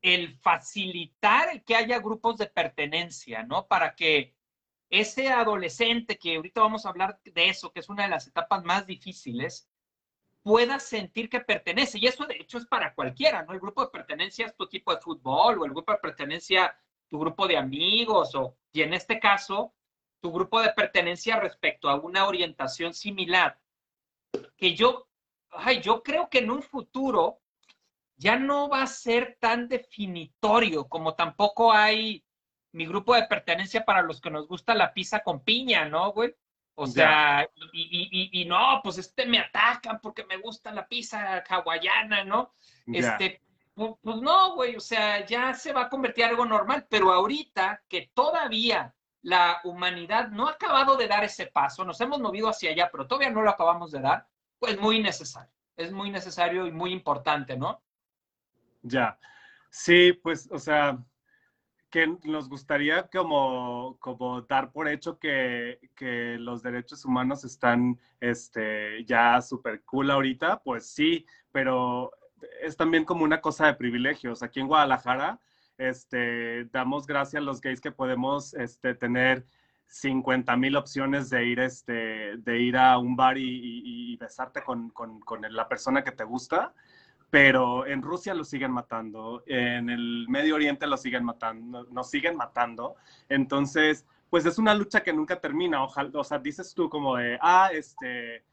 [0.03, 3.67] el facilitar que haya grupos de pertenencia, ¿no?
[3.67, 4.36] Para que
[4.91, 8.65] ese adolescente, que ahorita vamos a hablar de eso, que es una de las etapas
[8.65, 9.69] más difíciles,
[10.43, 11.99] pueda sentir que pertenece.
[11.99, 13.53] Y eso de hecho es para cualquiera, ¿no?
[13.53, 17.19] El grupo de pertenencia es tu equipo de fútbol o el grupo de pertenencia, tu
[17.19, 19.75] grupo de amigos o, y en este caso,
[20.21, 23.59] tu grupo de pertenencia respecto a una orientación similar.
[24.57, 25.09] Que yo,
[25.51, 27.41] ay, yo creo que en un futuro
[28.17, 32.26] ya no va a ser tan definitorio como tampoco hay
[32.77, 36.35] mi grupo de pertenencia para los que nos gusta la pizza con piña, ¿no, güey?
[36.75, 42.53] O sea, y, no, pues este me atacan porque me gusta la pizza hawaiana, ¿no?
[42.87, 43.41] Este,
[43.75, 47.13] pues, pues, no, güey, o sea, ya se va a convertir en algo normal, pero
[47.13, 52.49] ahorita que todavía la humanidad no ha acabado de dar ese paso, nos hemos movido
[52.51, 54.27] hacia allá, pero todavía no lo acabamos de dar,
[54.59, 57.83] pues muy necesario, es muy necesario y muy importante, ¿no?
[58.83, 59.19] Ya,
[59.71, 60.99] sí, pues, o sea,
[61.97, 69.03] que nos gustaría como, como dar por hecho que, que los derechos humanos están este,
[69.07, 72.13] ya súper cool ahorita, pues sí, pero
[72.61, 74.43] es también como una cosa de privilegios.
[74.43, 75.41] Aquí en Guadalajara,
[75.79, 79.47] este, damos gracias a los gays que podemos este, tener
[79.87, 85.23] 50 mil opciones de ir, este, de ir a un bar y, besarte con, con
[85.49, 86.75] la persona que te gusta
[87.31, 92.37] pero en Rusia lo siguen matando, en el Medio Oriente lo siguen matando, nos siguen
[92.37, 92.97] matando.
[93.29, 95.83] Entonces, pues es una lucha que nunca termina.
[95.83, 98.45] Ojalá, o sea, dices tú como de, ah, este,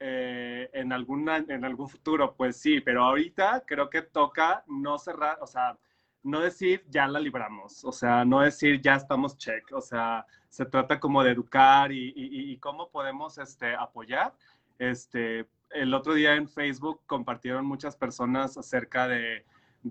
[0.00, 5.38] eh, en, alguna, en algún futuro, pues sí, pero ahorita creo que toca no cerrar,
[5.40, 5.78] o sea,
[6.22, 10.66] no decir ya la libramos, o sea, no decir ya estamos check, o sea, se
[10.66, 14.34] trata como de educar y, y, y cómo podemos este, apoyar,
[14.78, 19.44] este, el otro día en Facebook compartieron muchas personas acerca de,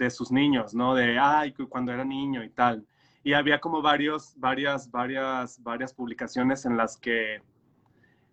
[0.09, 0.93] sus niños, ¿no?
[0.93, 2.85] De, ay, cuando era niño y tal.
[3.23, 7.41] Y había como varios, varias, varias, varias publicaciones en las que,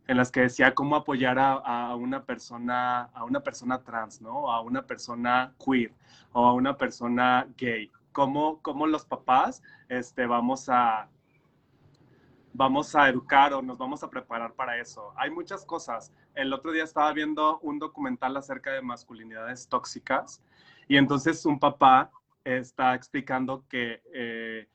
[0.07, 4.51] en las que decía cómo apoyar a, una persona, a una persona trans, ¿no?
[4.51, 5.93] A una persona queer
[6.33, 7.91] o a una persona gay.
[8.13, 11.09] Cómo, cómo los papás este, vamos a,
[12.55, 15.13] vamos a educar o nos vamos a preparar para eso.
[15.17, 16.13] Hay muchas cosas.
[16.35, 20.43] El otro día estaba viendo un documental acerca de masculinidades tóxicas
[20.89, 22.11] y entonces un papá
[22.45, 24.69] está explicando que eh,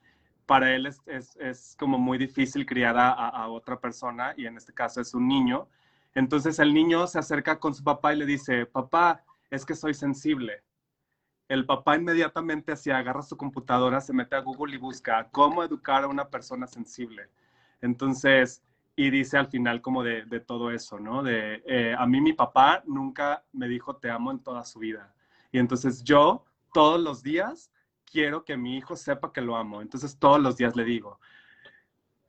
[0.46, 5.14] para él es, como muy difícil criar a, otra persona y en este caso es
[5.14, 5.68] un niño.
[6.16, 9.94] Entonces el niño se acerca con su papá y le dice, papá, es que soy
[9.94, 10.64] sensible.
[11.50, 16.04] El papá inmediatamente así agarra su computadora, se mete a Google y busca cómo educar
[16.04, 17.30] a una persona sensible
[17.82, 18.64] entonces,
[18.96, 21.24] y dice al final como de, todo eso, ¿no?
[21.24, 25.14] De, eh, a mí mi papá nunca me dijo te amo en toda su vida.
[25.52, 27.72] Y entonces yo todos los días
[28.06, 29.82] quiero que mi hijo sepa que lo amo.
[29.82, 31.20] Entonces todos los días le digo,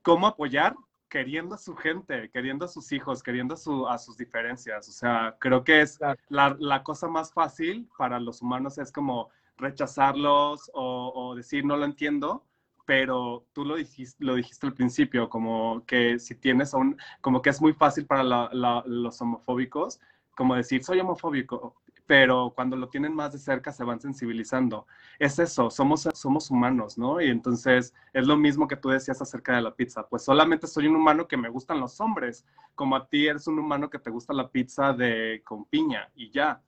[0.02, 0.76] ¿cómo apoyar?
[1.08, 3.54] Queriendo a su gente, queriendo a sus hijos, queriendo
[3.88, 4.88] a, sus diferencias.
[4.88, 9.30] O sea, creo que es la, la, cosa más fácil para los humanos es como
[9.56, 12.44] rechazarlos o, o decir no lo entiendo,
[12.88, 17.50] pero tú lo dijiste, lo dijiste al principio, como que si tienes un, como que
[17.50, 20.00] es muy fácil para los homofóbicos,
[20.34, 24.86] como decir, soy homofóbico, pero cuando lo tienen más de cerca se van sensibilizando.
[25.18, 27.20] Es eso, somos, somos humanos, ¿no?
[27.20, 30.86] Y entonces es lo mismo que tú decías acerca de la pizza, pues solamente soy
[30.86, 34.08] un humano que me gustan los hombres, como a ti eres un humano que te
[34.08, 36.62] gusta la pizza de con piña y ya.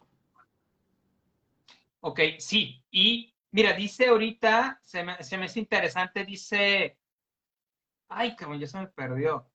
[2.03, 6.99] Ok, sí, y Mira, dice ahorita, se me, se me es interesante, dice,
[8.09, 9.51] ay, como ya se me perdió.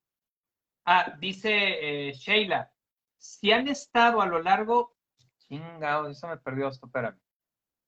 [0.86, 2.72] Ah, dice eh, Sheila,
[3.18, 4.96] si han estado a lo largo,
[5.38, 7.20] chingado, eso me perdió esto, espérame.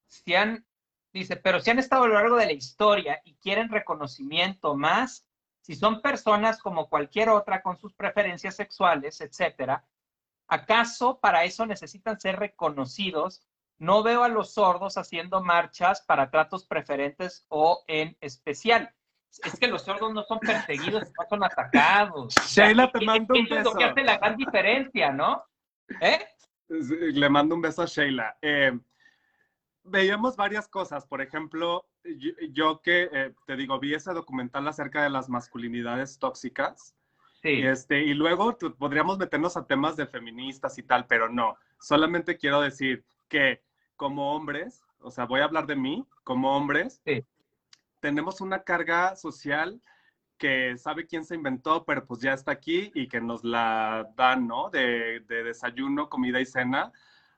[0.05, 0.65] Si han,
[1.11, 5.27] dice, pero si han estado a lo largo de la historia y quieren reconocimiento más,
[5.61, 9.85] si son personas como cualquier otra con sus preferencias sexuales, etcétera,
[10.47, 13.45] ¿acaso para eso necesitan ser reconocidos?
[13.79, 18.91] No veo a los sordos haciendo marchas para tratos preferentes o en especial.
[19.43, 22.33] Es que los sordos no son perseguidos, no son atacados.
[22.47, 23.57] Sheila, te mando un beso.
[23.57, 25.43] Es lo que hace la gran diferencia, ¿no?
[26.01, 26.25] ¿Eh?
[26.69, 28.37] Le mando un beso a Sheila.
[28.41, 28.77] Eh,
[29.83, 31.05] veíamos varias cosas.
[31.05, 31.85] Por ejemplo,
[32.51, 36.95] yo, que eh, te digo, vi ese documental acerca de las masculinidades tóxicas.
[37.41, 37.61] Sí.
[37.61, 41.57] Este, y luego podríamos meternos a temas de feministas y tal, pero no.
[41.79, 43.63] Solamente quiero decir que
[43.97, 47.01] como hombres, o sea, voy a hablar de mí, como hombres,
[47.99, 49.81] tenemos una carga social
[50.37, 54.47] que sabe quién se inventó, pero pues ya está aquí y que nos la dan,
[54.47, 54.69] ¿no?
[54.69, 56.91] De, desayuno, comida y cena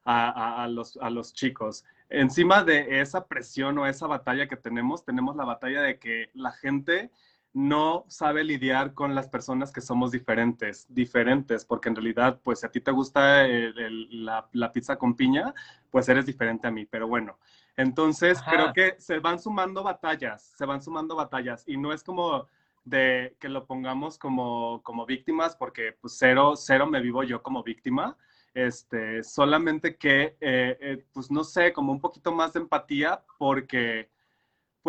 [0.04, 1.86] a, los, a los chicos.
[2.10, 6.52] Encima de esa presión o esa batalla que tenemos, tenemos la batalla de que la
[6.52, 7.12] gente
[7.54, 12.66] no sabe lidiar con las personas que somos diferentes, diferentes, porque en realidad, pues si
[12.66, 15.54] a ti te gusta la, la, pizza con piña,
[15.90, 17.40] pues eres diferente a mí, pero bueno.
[17.76, 22.48] Entonces, creo que se van sumando batallas, se van sumando batallas y no es como
[22.86, 27.64] de que lo pongamos como, como víctimas, porque pues cero, cero me vivo yo como
[27.64, 28.18] víctima,
[28.54, 34.10] este, solamente que, eh, eh, pues no sé, como un poquito más de empatía, porque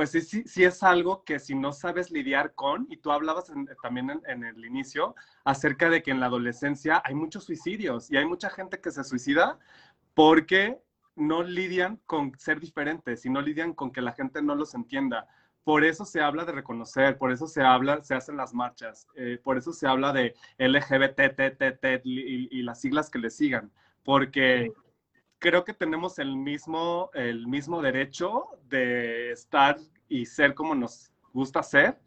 [0.00, 3.52] pues sí, sí, sí, es algo que si no sabes lidiar con, y tú hablabas
[3.82, 8.24] también en, el inicio acerca de que en la adolescencia hay muchos suicidios y hay
[8.24, 9.58] mucha gente que se suicida
[10.14, 10.80] porque
[11.16, 15.28] no lidian con ser diferentes y no lidian con que la gente no los entienda.
[15.64, 19.38] Por eso se habla de reconocer, por eso se habla, se hacen las marchas, eh,
[19.44, 23.70] por eso se habla de LGBT, y, y, las siglas que le sigan,
[24.02, 24.72] porque
[25.40, 31.62] creo que tenemos el mismo, el mismo derecho de estar y ser como nos gusta
[31.62, 31.98] ser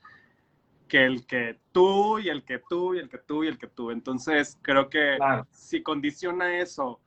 [0.88, 3.68] que el que tú y el que tú y el que tú y el que
[3.68, 3.90] tú.
[3.92, 5.18] Entonces, creo que
[5.52, 7.00] si condiciona eso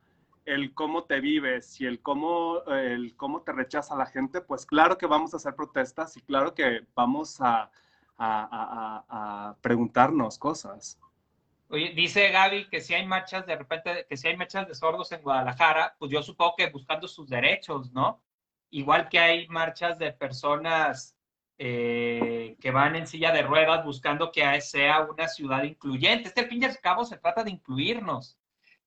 [0.45, 4.99] el cómo te vives y el cómo, el cómo te rechaza la gente, pues claro
[4.99, 7.71] que vamos a hacer protestas y claro que vamos a,
[8.19, 10.99] a, a, preguntarnos cosas.
[11.69, 15.11] Oye, dice Gaby que si hay marchas de repente, que si hay marchas de sordos
[15.13, 18.23] en Guadalajara, pues yo supongo que buscando sus derechos, ¿no?
[18.71, 21.17] Igual que hay marchas de personas
[21.59, 26.29] eh, que van en silla de ruedas buscando que sea una ciudad incluyente.
[26.29, 28.39] Este, fin y al cabo, se trata de incluirnos.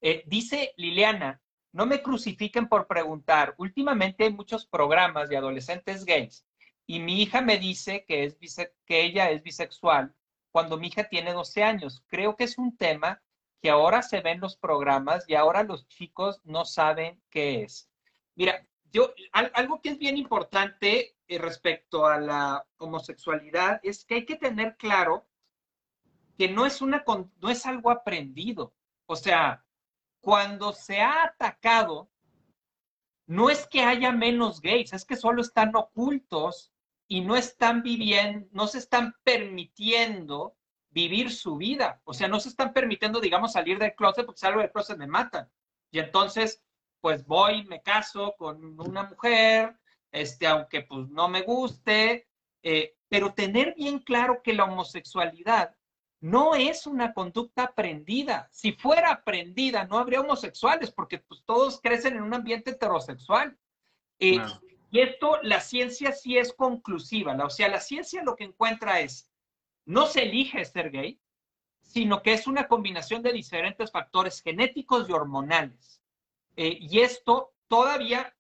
[0.02, 1.42] Eh, dice Liliana,
[1.74, 3.56] no me crucifiquen por preguntar.
[3.58, 6.46] Últimamente hay muchos programas de adolescentes gays
[6.86, 8.38] y mi hija me dice que, es
[8.86, 10.16] que ella es bisexual
[10.52, 12.04] cuando mi hija tiene 12 años.
[12.08, 13.22] Creo que es un tema
[13.62, 17.90] que ahora se ve en los programas y ahora los chicos no saben qué es.
[18.36, 24.26] Mira, yo, algo que es bien importante eh, respecto a la homosexualidad es que hay
[24.26, 25.28] que tener claro
[26.38, 27.04] que no es, una,
[27.42, 28.74] no es algo aprendido.
[29.06, 29.66] O sea,
[30.22, 32.10] cuando se ha atacado,
[33.28, 36.72] no es que haya menos gays, es que solo están ocultos
[37.10, 40.56] y no están viviendo, no se están permitiendo
[40.92, 42.02] vivir su vida.
[42.06, 45.08] O sea, no se están permitiendo, digamos, salir del closet porque salgo del closet me
[45.08, 45.50] matan.
[45.92, 46.64] Y entonces,
[47.02, 49.76] pues voy, me caso con una mujer,
[50.12, 52.28] este, aunque pues no me guste,
[52.62, 55.76] eh, pero tener bien claro que la homosexualidad
[56.22, 58.50] no es una conducta aprendida.
[58.52, 63.58] Si fuera aprendida, no habría homosexuales, porque pues, todos crecen en un ambiente heterosexual.
[64.20, 64.38] Eh,
[64.92, 67.36] y esto, la ciencia sí es conclusiva.
[67.44, 69.30] o sea, la ciencia lo que encuentra es,
[69.86, 71.20] no se elige ser gay,
[71.82, 76.02] sino que es una combinación de diferentes factores genéticos y hormonales.
[76.56, 78.36] Eh, y esto todavía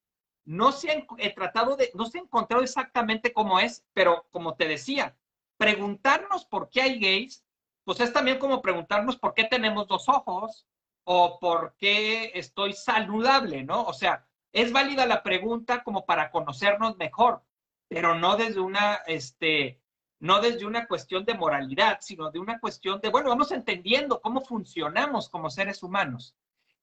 [0.45, 4.67] no se ha tratado de, no se ha encontrado exactamente cómo es, pero como te
[4.67, 5.15] decía,
[5.57, 7.43] preguntarnos por qué hay gays
[7.89, 10.67] pues es también como preguntarnos por qué tenemos dos ojos
[11.05, 13.81] o por qué estoy saludable, ¿no?
[13.81, 17.43] O sea, es válida la pregunta como para conocernos mejor,
[17.87, 19.81] pero no desde una, este,
[20.19, 24.41] no desde una cuestión de moralidad, sino de una cuestión de, bueno, vamos entendiendo cómo
[24.41, 26.35] funcionamos como seres humanos.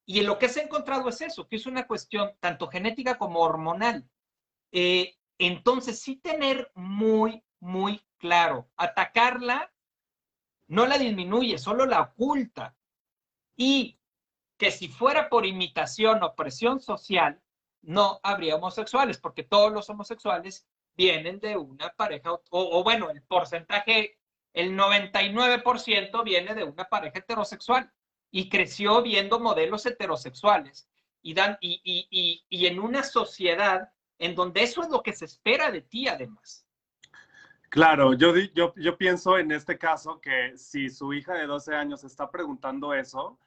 [0.05, 3.41] Y lo que se ha encontrado es eso, que es una cuestión tanto genética como
[3.41, 4.09] hormonal.
[4.73, 9.73] Eh, entonces, sí tener muy, muy claro, atacarla
[10.69, 12.77] no la disminuye, solo la oculta.
[13.57, 13.99] Y
[14.59, 17.41] que si fuera por imitación o presión social,
[17.87, 20.67] no habría homosexuales, porque todos los homosexuales
[20.97, 24.19] vienen de una pareja, o, bueno, el porcentaje,
[24.53, 27.91] el 99% viene de una pareja heterosexual
[28.31, 30.89] y creció viendo modelos heterosexuales
[31.23, 31.81] y, dan, y,
[32.11, 36.09] y, y en una sociedad en donde eso es lo que se espera de ti
[36.09, 36.67] además.
[37.69, 42.05] Claro, yo, yo, yo pienso en este caso que si su hija de 12 años
[42.05, 43.39] está preguntando eso,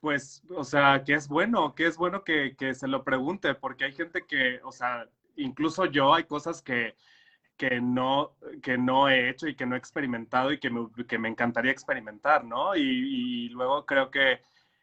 [0.00, 3.84] pues, o sea, que es bueno, que es bueno que, que, se lo pregunte, porque
[3.84, 6.96] hay gente que, o sea, incluso yo hay cosas que,
[7.56, 11.18] que, no, que no he hecho y que no he experimentado y que me, que
[11.18, 12.76] me encantaría experimentar, ¿no?
[12.76, 14.40] Y, y, luego creo que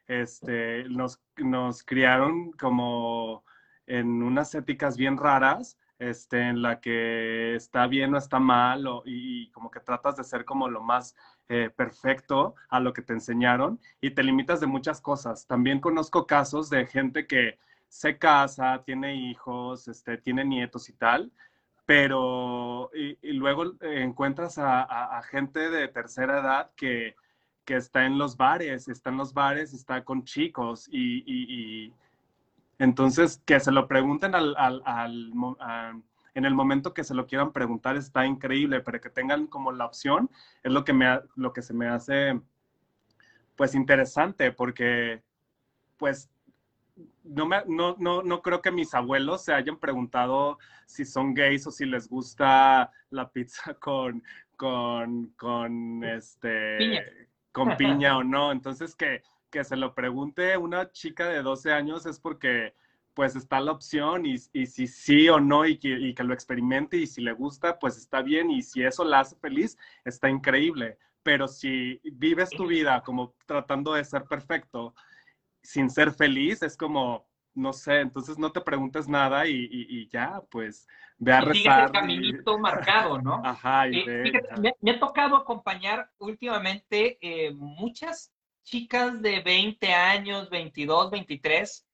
[0.07, 3.43] este, nos, nos criaron como
[3.87, 5.77] en unas éticas bien raras
[6.09, 10.45] este, en la que está bien o está mal, y, como que tratas de ser
[10.45, 11.15] como lo más
[11.49, 15.47] eh, perfecto a lo que te enseñaron y te limitas de muchas cosas.
[15.47, 21.31] También conozco casos de gente que se casa, tiene hijos, este, tiene nietos y tal,
[21.85, 27.15] pero y, luego encuentras a, gente de tercera edad que,
[27.65, 31.91] que, está en los bares, está en los bares, está con chicos y
[32.79, 34.55] entonces, que se lo pregunten al,
[36.33, 39.85] en el momento que se lo quieran preguntar está increíble, pero que tengan como la
[39.85, 40.29] opción
[40.63, 42.39] es lo que, me, lo que se me hace
[43.55, 45.21] pues interesante porque
[45.97, 46.29] pues
[47.23, 51.65] no, me, no, no, no, creo que mis abuelos se hayan preguntado si son gays
[51.67, 54.23] o si les gusta la pizza con,
[54.55, 58.51] con, con, este, con piña o no.
[58.51, 62.73] Entonces, que, que se lo pregunte una chica de 12 años es porque
[63.13, 66.33] pues está la opción y, y si sí o no y que, y que, lo
[66.33, 70.27] experimente y si le gusta, pues está bien y si eso la hace feliz, está
[70.27, 70.97] increíble.
[71.21, 74.95] Pero si vives tu vida como tratando de ser perfecto
[75.61, 80.41] sin ser feliz, es como, no sé, entonces no te preguntes nada y, y ya,
[80.49, 80.87] pues
[81.19, 81.85] ve a rezar.
[81.85, 83.39] el caminito marcado, ¿no?
[83.45, 83.87] Ajá.
[83.87, 84.33] Y eh,
[84.81, 88.32] me, ha tocado acompañar últimamente eh, muchas
[88.63, 91.85] chicas de 20 años, 22, 23,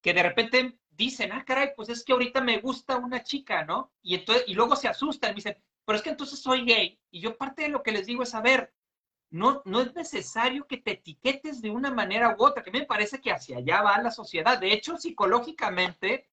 [0.00, 3.92] que de repente dicen, ah, caray, pues es que ahorita me gusta una chica, ¿no?
[4.02, 7.00] Y, entonces, y luego se asustan y dicen, pero es que entonces soy gay.
[7.10, 8.72] Y yo parte de lo que les digo es, a ver,
[9.30, 13.20] no, no es necesario que te etiquetes de una manera u otra, que me parece
[13.20, 14.58] que hacia allá va la sociedad.
[14.58, 16.28] De hecho, psicológicamente,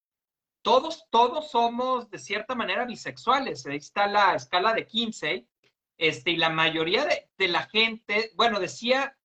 [0.61, 3.65] todos, todos somos de cierta manera bisexuales.
[3.65, 5.47] Ahí está la escala de 15,
[5.97, 9.17] este, y la mayoría de, de la gente, bueno, decía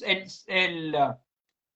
[0.00, 1.16] el, uh,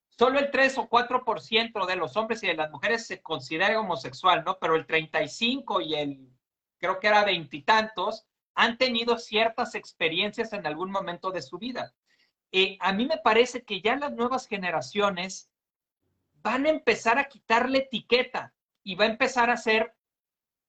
[0.09, 4.43] solo el 3 o 4% de los hombres y de las mujeres se considera homosexual,
[4.45, 4.59] ¿no?
[4.59, 6.31] Pero el 35 y el,
[6.79, 11.95] creo que era veintitantos, han tenido ciertas experiencias en algún momento de su vida.
[12.51, 15.51] y a mí me parece que ya las nuevas generaciones
[16.47, 18.55] van a empezar a quitarle etiqueta
[18.85, 19.97] y va a empezar a ser,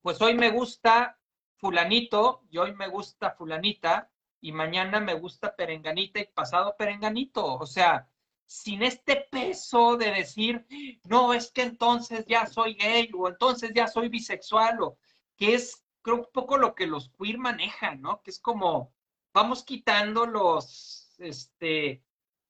[0.01, 1.19] pues hoy me gusta
[1.57, 4.09] fulanito y hoy me gusta fulanita,
[4.41, 7.45] y mañana me gusta perenganita y pasado perenganito.
[7.45, 8.07] O sea,
[8.45, 10.65] sin este peso de decir,
[11.03, 14.97] no, es que entonces ya soy gay o entonces ya soy bisexual o
[15.35, 18.21] que es, creo, un poco lo que los queer manejan, ¿no?
[18.21, 18.93] Que es como,
[19.33, 22.03] vamos quitando los, este,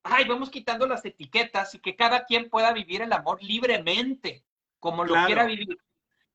[0.03, 4.45] ay, vamos quitando las etiquetas y que cada quien pueda vivir el amor libremente,
[4.79, 5.77] como lo quiera vivir.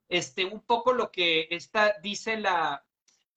[0.09, 2.85] Este, un poco lo que esta dice la,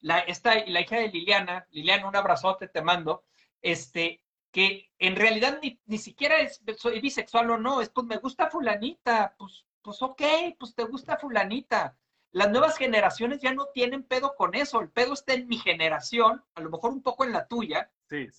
[0.06, 3.24] la, esta, la hija de Liliana, Liliana, un abrazote te mando,
[3.60, 8.18] este, que en realidad ni, ni siquiera es, soy bisexual o no, es pues me
[8.18, 10.22] gusta fulanita, pues, pues ok,
[10.60, 11.98] pues te gusta fulanita.
[12.32, 16.46] Las nuevas generaciones ya no tienen pedo con eso, el pedo está en mi generación,
[16.54, 17.92] a lo mejor un poco en la tuya,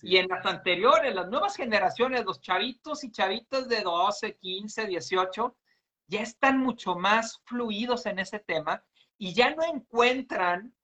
[0.03, 5.57] y en las anteriores, las nuevas generaciones, los chavitos y chavitas de 12, 15, 18,
[6.07, 8.85] ya están mucho más fluidos en ese tema
[9.17, 10.76] y ya no encuentran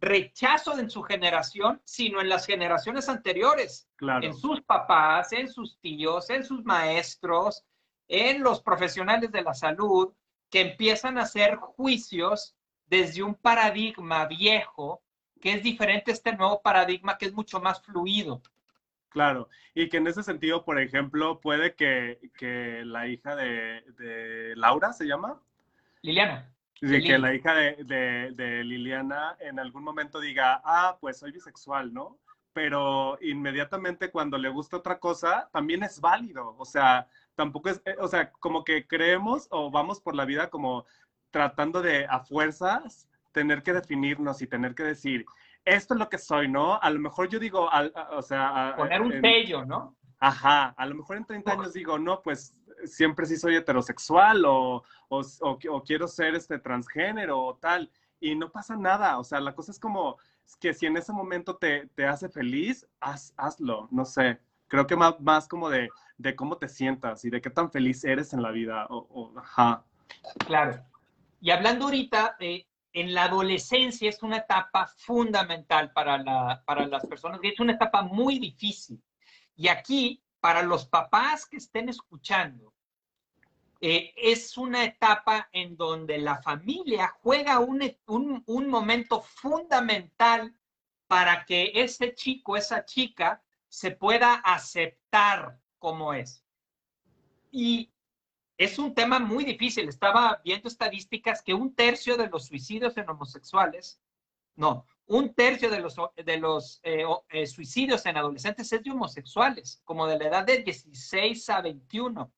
[0.00, 6.30] rechazo en su generación, sino en las generaciones anteriores, en sus papás, en sus tíos,
[6.30, 7.64] en sus maestros,
[8.06, 10.12] en los profesionales de la salud,
[10.50, 12.54] que empiezan a hacer juicios
[12.86, 15.02] desde un paradigma viejo,
[15.40, 18.40] que es diferente a este nuevo paradigma que es mucho más fluido.
[19.10, 24.54] Claro, y que en ese sentido, por ejemplo, puede que, que la hija de, de
[24.56, 25.40] Laura, ¿se llama?
[26.02, 26.52] Liliana.
[26.80, 32.18] De que la hija de, Liliana en algún momento diga, ah, pues soy bisexual, ¿no?
[32.52, 36.54] Pero inmediatamente cuando le gusta otra cosa, también es válido.
[36.58, 40.50] O sea, tampoco es, eh, o sea, como que creemos o vamos por la vida
[40.50, 40.84] como
[41.30, 45.26] tratando de a fuerzas tener que definirnos y tener que decir,
[45.64, 46.80] esto es lo que soy, ¿no?
[46.80, 47.68] A lo mejor yo digo,
[48.10, 48.74] o sea...
[48.76, 49.94] Poner un sello, ¿no?
[50.20, 52.52] Ajá, a lo mejor en 30 años digo, no, pues
[52.84, 57.90] siempre sí soy heterosexual o, o, quiero ser este transgénero o tal.
[58.20, 60.18] Y no pasa nada, o sea, la cosa es como
[60.60, 64.40] que si en ese momento te, hace feliz, haz, hazlo, no sé.
[64.66, 68.04] Creo que más, más como de, de, cómo te sientas y de qué tan feliz
[68.04, 68.86] eres en la vida.
[68.90, 69.84] O, ajá.
[70.46, 70.82] Claro.
[71.40, 77.38] Y hablando ahorita, en la adolescencia es una etapa fundamental para, la, para las personas,
[77.42, 79.00] es una etapa muy difícil.
[79.58, 82.72] Y aquí, para los papás que estén escuchando,
[83.80, 90.56] eh, es una etapa en donde la familia juega un, un, un, momento fundamental
[91.08, 96.44] para que ese chico, esa chica, se pueda aceptar como es.
[97.50, 97.92] Y
[98.56, 99.88] es un tema muy difícil.
[99.88, 104.00] Estaba viendo estadísticas que un tercio de los suicidios en homosexuales,
[104.54, 109.80] no, un tercio de los, de los eh, eh, suicidios en adolescentes es de homosexuales,
[109.84, 112.30] como de la edad de 16 a 21.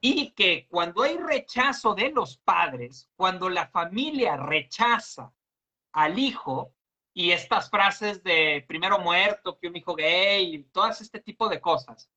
[0.00, 5.32] Y que cuando hay rechazo de los padres, cuando la familia rechaza
[5.92, 6.72] al hijo,
[7.12, 11.60] y estas frases de primero muerto que un hijo gay, y todas este tipo de
[11.60, 12.08] cosas,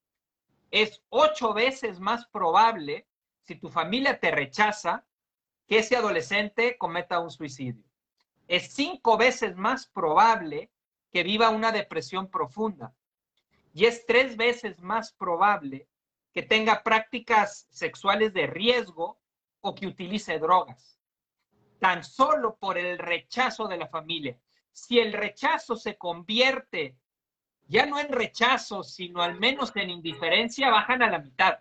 [0.69, 3.07] es ocho veces más probable,
[3.41, 5.07] si tu familia te rechaza,
[5.65, 7.88] que ese adolescente cometa un suicidio.
[8.49, 10.71] Es cinco veces más probable
[11.13, 12.95] que viva una depresión profunda.
[13.73, 15.87] Y es tres veces más probable
[16.33, 19.19] que tenga prácticas sexuales de riesgo
[19.61, 20.99] o que utilice drogas.
[21.77, 24.35] Tan solo por el rechazo de la familia.
[24.71, 26.97] Si el rechazo se convierte
[27.67, 31.59] ya no en rechazo, sino al menos en indiferencia, bajan a la mitad.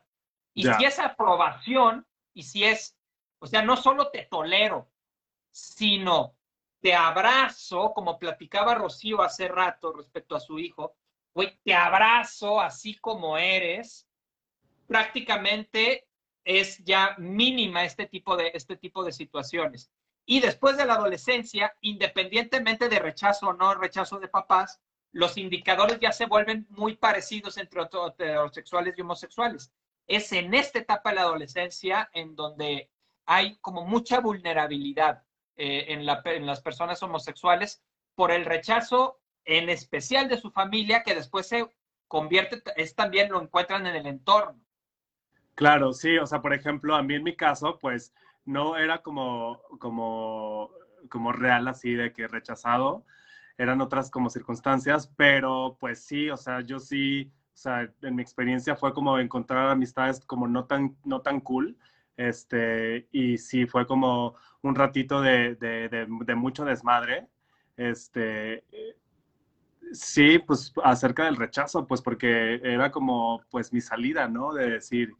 [0.54, 2.96] Y si es aprobación, y si es,
[3.40, 4.88] o sea, no solo te tolero,
[5.50, 6.37] sino
[6.80, 10.94] te abrazo, como platicaba Rocío hace rato respecto a su hijo,
[11.34, 14.08] güey, te abrazo así como eres,
[14.86, 16.08] prácticamente
[16.44, 19.90] es ya mínima este tipo de, este tipo de situaciones.
[20.24, 24.80] Y después de la adolescencia, independientemente de rechazo o no rechazo de papás,
[25.12, 29.72] los indicadores ya se vuelven muy parecidos entre heterosexuales y homosexuales.
[30.06, 32.90] Es en esta etapa de la adolescencia en donde
[33.26, 35.24] hay como mucha vulnerabilidad
[35.60, 36.06] eh, en,
[36.46, 37.82] las personas homosexuales
[38.14, 41.66] por el rechazo en especial de su familia que después se
[42.06, 44.60] convierte, es también lo encuentran en el entorno.
[45.56, 49.60] Claro, sí, o sea, por ejemplo, a mí en mi caso, pues no era como,
[49.80, 50.70] como,
[51.08, 53.04] como real así de que rechazado,
[53.56, 58.22] eran otras como circunstancias, pero pues sí, o sea, yo sí, o sea, en mi
[58.22, 61.76] experiencia fue como encontrar amistades como no tan, no tan cool,
[62.18, 67.28] este, y sí, fue como un ratito de, de, de, mucho desmadre,
[67.76, 68.64] este,
[69.92, 74.52] sí, pues acerca del rechazo, pues porque era como, pues mi salida, ¿no?
[74.52, 75.14] De decir,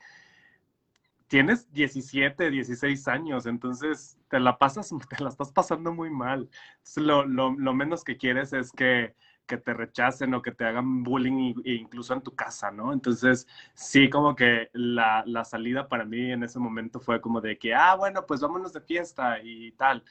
[1.28, 6.50] tienes 17, 16 años, entonces te la pasas, te la estás pasando muy mal.
[6.96, 9.14] lo, lo, lo, menos que quieres es que,
[9.48, 12.92] que, te rechacen o que te hagan bullying incluso en tu casa, ¿no?
[12.92, 17.58] Entonces, sí, como que la, la, salida para mí en ese momento fue como de
[17.58, 20.04] que, ah, bueno, pues vámonos de fiesta y tal.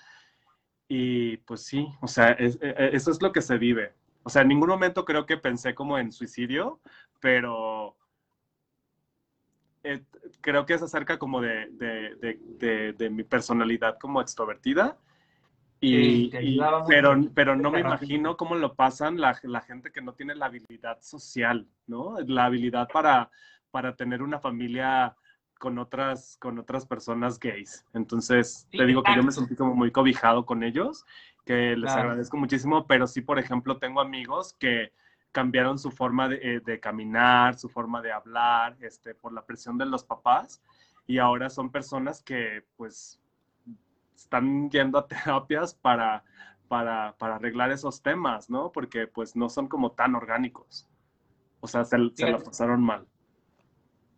[0.89, 3.93] Y pues sí, o sea, e, e, eso es lo que se vive.
[4.23, 6.81] O sea, en ningún momento creo que pensé como en suicidio,
[7.21, 7.95] pero
[9.83, 10.03] eh,
[10.41, 14.97] creo que es acerca como de, de, de, mi personalidad como extrovertida.
[15.79, 16.31] Y,
[16.87, 20.47] pero, pero no me imagino cómo lo pasan la, la, gente que no tiene la
[20.47, 22.15] habilidad social, ¿no?
[22.25, 23.29] La habilidad para,
[23.69, 25.15] para tener una familia
[25.59, 27.85] con otras, con otras personas gays.
[27.93, 31.05] Entonces, te digo que yo me sentí como muy cobijado con ellos,
[31.45, 34.91] que les agradezco muchísimo, pero sí, por ejemplo, tengo amigos que,
[35.37, 39.85] cambiaron su forma eh, de, caminar, su forma de hablar, este, por la presión de
[39.85, 40.63] los papás,
[41.05, 43.19] y ahora son personas que pues
[44.17, 46.23] están yendo a terapias para,
[46.67, 48.71] para, para arreglar esos temas, ¿no?
[48.71, 50.87] Porque pues no son como tan orgánicos.
[51.59, 53.07] O sea, se, se la pasaron mal.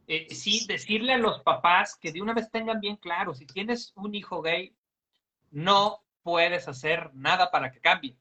[0.07, 3.93] Eh, sí, decirle a los papás que de una vez tengan bien claro, si tienes
[3.95, 4.75] un hijo gay,
[5.51, 8.17] no puedes hacer nada para que cambie.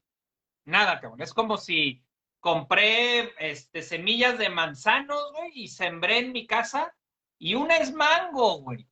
[0.65, 1.21] Nada, cabrón.
[1.21, 2.03] Es como si
[2.39, 6.95] compré este, semillas de manzanos, güey, y sembré en mi casa.
[7.37, 8.87] Y una es mango, güey.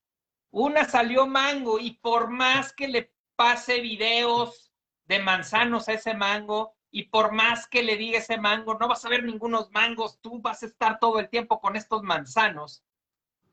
[0.51, 1.79] Una salió mango.
[1.79, 4.71] Y por más que le pase videos
[5.05, 9.05] de manzanos a ese mango, y por más que le diga ese mango, no vas
[9.05, 12.83] a ver ningunos mangos, tú vas a estar todo el tiempo con estos manzanos.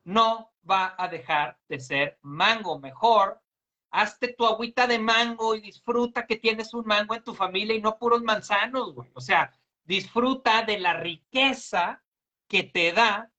[0.04, 2.78] No va a dejar de ser mango.
[2.78, 3.42] Mejor,
[3.90, 7.82] hazte tu agüita de mango y disfruta que tienes un mango en tu familia y
[7.82, 9.10] no puros manzanos, güey.
[9.14, 9.52] O sea,
[9.84, 12.02] disfruta de la riqueza
[12.48, 13.30] que te da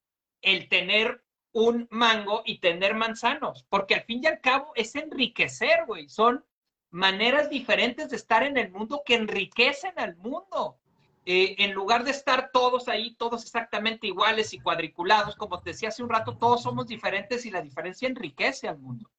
[0.42, 1.25] el tener
[1.56, 6.10] un mango y tener manzanos, porque al fin y al cabo es enriquecer, güey.
[6.10, 6.44] Son
[6.92, 10.78] maneras diferentes de estar en el mundo que enriquecen al mundo.
[11.26, 15.88] Eh, en lugar de estar todos ahí, todos exactamente iguales y cuadriculados, como te decía
[15.88, 19.10] hace un rato, todos somos diferentes y la diferencia enriquece al mundo.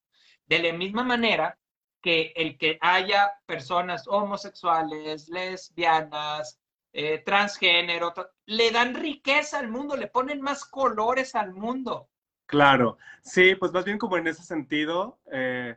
[0.47, 1.59] De la misma manera,
[2.03, 6.61] que el que haya personas homosexuales, lesbianas,
[6.93, 8.13] eh, transgénero,
[8.45, 12.11] le dan riqueza al mundo, le ponen más colores al mundo.
[12.47, 15.77] Claro, sí, pues más bien como en ese sentido, eh,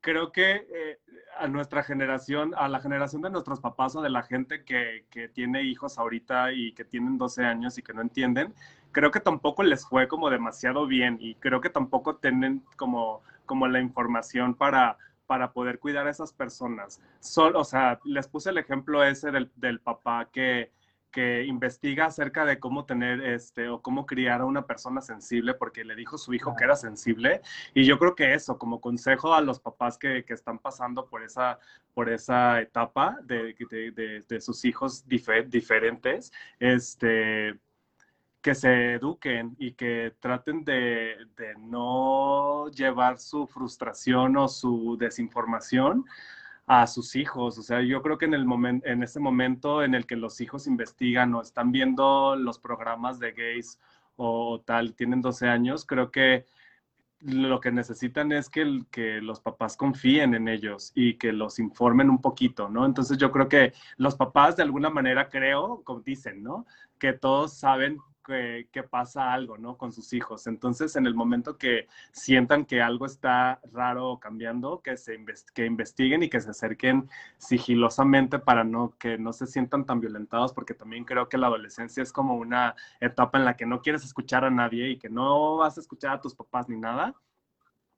[0.00, 0.98] creo que eh,
[1.38, 5.28] a nuestra generación, a la generación de nuestros papás o de la gente que, que,
[5.28, 8.54] tiene hijos ahorita y que tienen 12 años y que no entienden,
[8.92, 13.68] creo que tampoco les fue como demasiado bien y creo que tampoco tienen como, como
[13.68, 17.00] la información para, para poder cuidar a esas personas.
[17.20, 20.72] Sol, o sea, les puse el ejemplo ese del, del papá que,
[21.14, 25.84] que investiga acerca de cómo tener este o cómo criar a una persona sensible porque
[25.84, 27.40] le dijo su hijo que era sensible
[27.72, 31.22] y yo creo que eso como consejo a los papás que, que están pasando por
[31.22, 31.60] esa
[31.94, 37.60] por esa etapa de, de, de, sus hijos diferentes este
[38.42, 46.04] que se eduquen y que traten de, de no llevar su frustración o su desinformación
[46.66, 47.58] a sus hijos.
[47.58, 50.40] O sea, yo creo que en, el momento, en ese momento en el que los
[50.40, 53.78] hijos investigan o están viendo los programas de gays
[54.16, 56.46] o tal, tienen 12 años, creo que
[57.20, 62.10] lo que necesitan es que, que los papás confíen en ellos y que los informen
[62.10, 62.84] un poquito, ¿no?
[62.84, 66.66] Entonces yo creo que los papás de alguna manera creo, como dicen, ¿no?
[66.98, 69.76] Que todos saben que, pasa algo, ¿no?
[69.76, 70.46] Con sus hijos.
[70.46, 75.22] Entonces, en el momento que sientan que algo está raro o cambiando, que, se
[75.54, 77.08] que investiguen y que se acerquen
[77.38, 82.02] sigilosamente para no, que no se sientan tan violentados, porque también creo que la adolescencia
[82.02, 85.56] es como una etapa en la que no quieres escuchar a nadie y que no
[85.58, 87.14] vas a escuchar a tus papás ni nada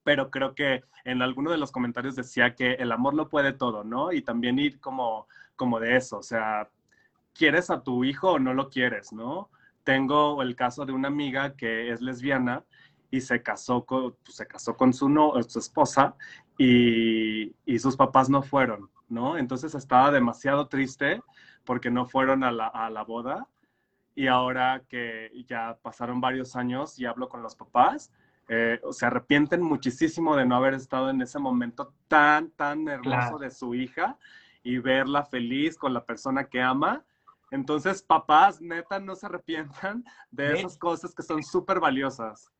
[0.06, 3.82] pero creo que en alguno de los comentarios decía que el amor lo puede todo,
[3.82, 4.12] ¿no?
[4.12, 6.70] Y también ir como, como de eso, o sea,
[7.34, 9.50] ¿quieres a tu hijo o no lo quieres, ¿no?
[9.86, 12.64] Tengo el caso de una amiga que es lesbiana
[13.08, 16.16] y se casó con, pues, se casó con su, no, su esposa
[16.58, 19.38] y, y, sus papás no fueron, ¿no?
[19.38, 21.22] Entonces estaba demasiado triste
[21.64, 23.46] porque no fueron a la, a la boda
[24.16, 28.10] y ahora que ya pasaron varios años y hablo con los papás,
[28.48, 33.52] eh, se arrepienten muchísimo de no haber estado en ese momento tan, tan hermoso de
[33.52, 34.18] su hija
[34.64, 37.04] y verla feliz con la persona que ama
[37.50, 42.50] entonces, papás, neta, no se arrepientan de esas cosas que son súper valiosas.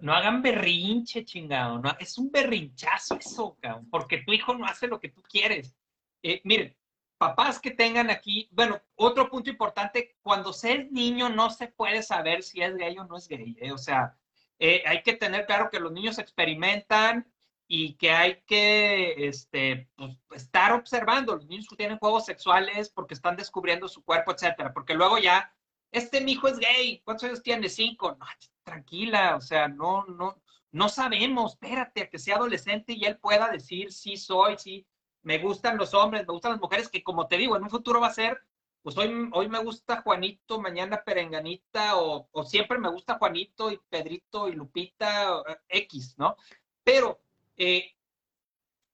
[0.00, 1.78] No, hagan berrinche, chingado.
[1.78, 5.76] No, es un berrinchazo eso, cabrón, porque tu hijo no hace lo que tú quieres.
[6.22, 6.76] Eh, miren,
[7.18, 12.02] papás que tengan aquí, bueno, otro punto importante, cuando se es niño no se puede
[12.02, 13.56] saber si es gay o no es gay.
[13.60, 13.72] ¿eh?
[13.72, 14.16] O sea,
[14.58, 17.26] eh, hay que tener claro que los niños experimentan,
[17.68, 21.34] y que hay que este, pues, estar observando.
[21.34, 24.72] Los niños que tienen juegos sexuales porque están descubriendo su cuerpo, etcétera.
[24.72, 25.52] Porque luego ya,
[25.90, 27.68] este mi hijo es gay, ¿cuántos años tiene?
[27.68, 28.16] Cinco.
[28.18, 28.26] No,
[28.62, 30.40] tranquila, o sea, no, no,
[30.70, 31.52] no sabemos.
[31.54, 34.86] Espérate a que sea adolescente y él pueda decir sí soy, sí,
[35.22, 38.00] me gustan los hombres, me gustan las mujeres, que como te digo, en un futuro
[38.00, 38.40] va a ser,
[38.82, 43.80] pues hoy, hoy me gusta Juanito, mañana Perenganita, o, o siempre me gusta Juanito y
[43.88, 46.36] Pedrito y Lupita, X, ¿no?
[46.84, 47.25] Pero
[47.56, 47.92] eh,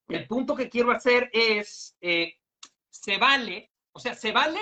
[0.07, 2.35] el punto que quiero hacer es, eh,
[2.89, 4.59] se vale, o sea, se vale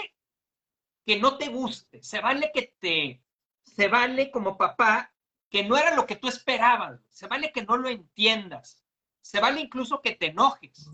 [1.05, 3.23] que no te guste, se vale que te,
[3.63, 5.13] se vale como papá
[5.49, 8.83] que no era lo que tú esperabas, se vale que no lo entiendas,
[9.21, 10.89] se vale incluso que te enojes,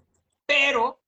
[0.46, 1.02] pero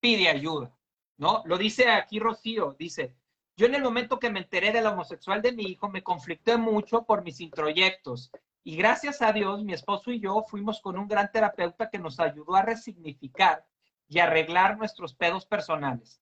[0.00, 0.76] pide ayuda,
[1.16, 1.42] ¿no?
[1.46, 3.14] Lo dice aquí Rocío, dice,
[3.56, 6.56] yo en el momento que me enteré de la homosexual de mi hijo me conflicté
[6.56, 8.30] mucho por mis introyectos
[8.66, 12.18] y gracias a Dios, mi esposo y yo fuimos con un gran terapeuta que nos
[12.18, 13.64] ayudó a resignificar
[14.08, 16.20] y arreglar nuestros pedos personales.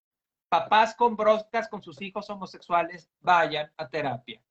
[0.50, 4.42] Papás con broncas con sus hijos homosexuales, vayan a terapia.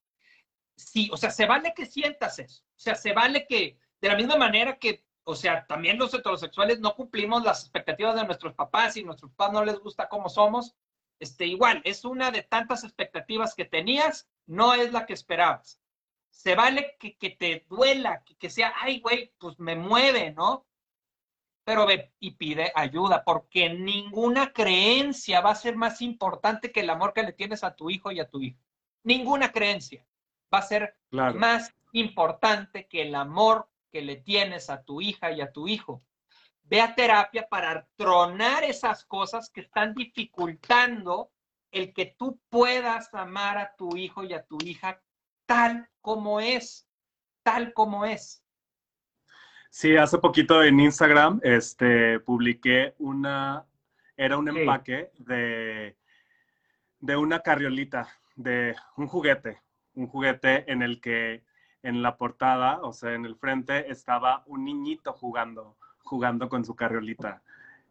[0.75, 2.63] Sí, o sea, se vale que sientas eso.
[2.63, 6.79] O sea, se vale que, de la misma manera que, o sea, también los heterosexuales
[6.79, 10.73] no cumplimos las expectativas de nuestros papás y nuestros papás no les gusta cómo somos,
[11.19, 15.79] este, igual, es una de tantas expectativas que tenías, no es la que esperabas
[16.33, 20.65] se vale que, te duela, que, sea, ay, güey, pues me mueve, ¿no?
[21.63, 26.89] Pero ve y pide ayuda, porque ninguna creencia va a ser más importante que el
[26.89, 28.59] amor que le tienes a tu hijo y a tu hija.
[29.03, 30.05] Ninguna creencia
[30.53, 35.39] va a ser más importante que el amor que le tienes a tu hija y
[35.39, 36.03] a tu hijo.
[36.63, 41.31] Ve a terapia para tronar esas cosas que están dificultando
[41.71, 44.99] el que tú puedas amar a tu hijo y a tu hija
[45.45, 46.87] tal como es,
[47.43, 48.43] tal como es.
[49.69, 53.65] Sí, hace poquito en Instagram este, publiqué una,
[54.15, 55.97] era un empaque de,
[56.99, 59.61] de una carriolita, de un juguete,
[59.95, 61.43] un juguete en el que
[61.81, 66.75] en la portada, o sea, en el frente, estaba un niñito jugando, jugando con su
[66.75, 67.41] carriolita.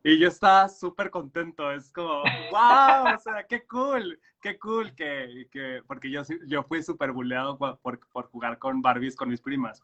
[0.04, 5.46] Y yo estaba súper contento, es como, wow, o sea, qué cool, qué cool, que,
[5.50, 9.82] que porque yo, yo fui súper buleado por, por, jugar con Barbies con mis primas.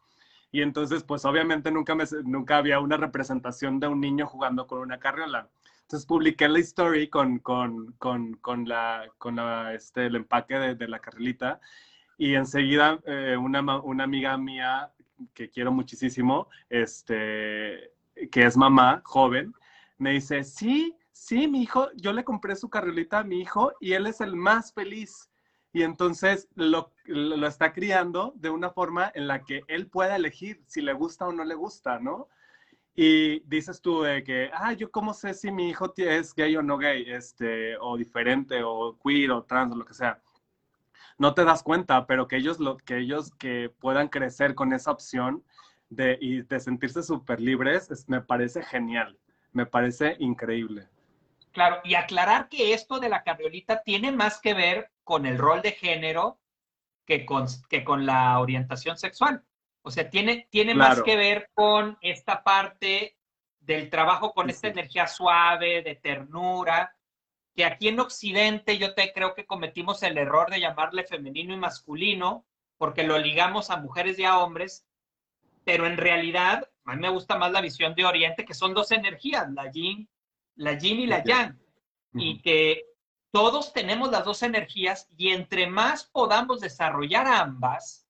[0.50, 4.80] Y entonces, pues obviamente nunca, me, nunca había una representación de un niño jugando con
[4.80, 5.48] una carriola.
[5.82, 10.74] Entonces publiqué la story con, con, con, con la, con la, este, el empaque de,
[10.74, 11.60] de la carrilita
[12.18, 14.90] y enseguida eh, una, una amiga mía
[15.32, 17.92] que quiero muchísimo, este,
[18.30, 19.54] que es mamá, joven,
[19.98, 23.92] me dice, sí, sí, mi hijo, yo le compré su carriolita a mi hijo y
[23.92, 25.30] él es el más feliz.
[25.72, 30.62] Y entonces lo, lo está criando de una forma en la que él pueda elegir
[30.66, 32.28] si le gusta o no le gusta, ¿no?
[32.94, 36.62] Y dices tú de que, ah, yo cómo sé si mi hijo es gay o
[36.62, 40.20] no gay, este, o diferente, o queer, o trans, o lo que sea.
[41.18, 44.90] No te das cuenta, pero que ellos, lo, que, ellos que puedan crecer con esa
[44.90, 45.44] opción
[45.90, 49.18] de, y de sentirse súper libres, me parece genial
[49.52, 50.88] me parece increíble.
[51.52, 55.62] Claro, y aclarar que esto de la carriolita tiene más que ver con el rol
[55.62, 56.38] de género
[57.06, 59.42] que con, que con la orientación sexual.
[59.82, 63.16] O sea, tiene, tiene más que ver con esta parte
[63.60, 66.94] del trabajo con esta energía suave, de ternura,
[67.54, 71.58] que aquí en Occidente yo te creo que cometimos el error de llamarle femenino y
[71.58, 72.46] masculino,
[72.78, 74.86] porque lo ligamos a mujeres y a hombres,
[75.64, 78.90] pero en realidad a mí me gusta más la visión de Oriente, que son dos
[78.92, 80.08] energías, la yin,
[80.56, 81.58] la yin y la yang,
[82.14, 82.84] y que
[83.30, 88.06] todos tenemos las dos energías y entre más podamos desarrollar ambas,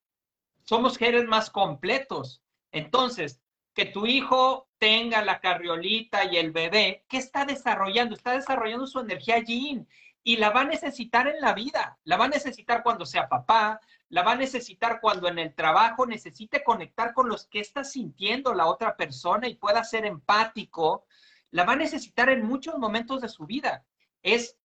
[0.64, 2.42] somos seres más completos.
[2.70, 3.40] Entonces,
[3.74, 8.14] que tu hijo tenga la carriolita y el bebé, ¿qué está desarrollando?
[8.14, 9.88] Está desarrollando su energía yin
[10.22, 13.80] y la va a necesitar en la vida, la va a necesitar cuando sea papá,
[14.10, 18.54] la va a necesitar cuando en el trabajo necesite conectar con los que está sintiendo
[18.54, 21.04] la otra persona y pueda ser empático,
[21.50, 23.84] la va a necesitar en muchos momentos de su vida.
[24.22, 24.56] Es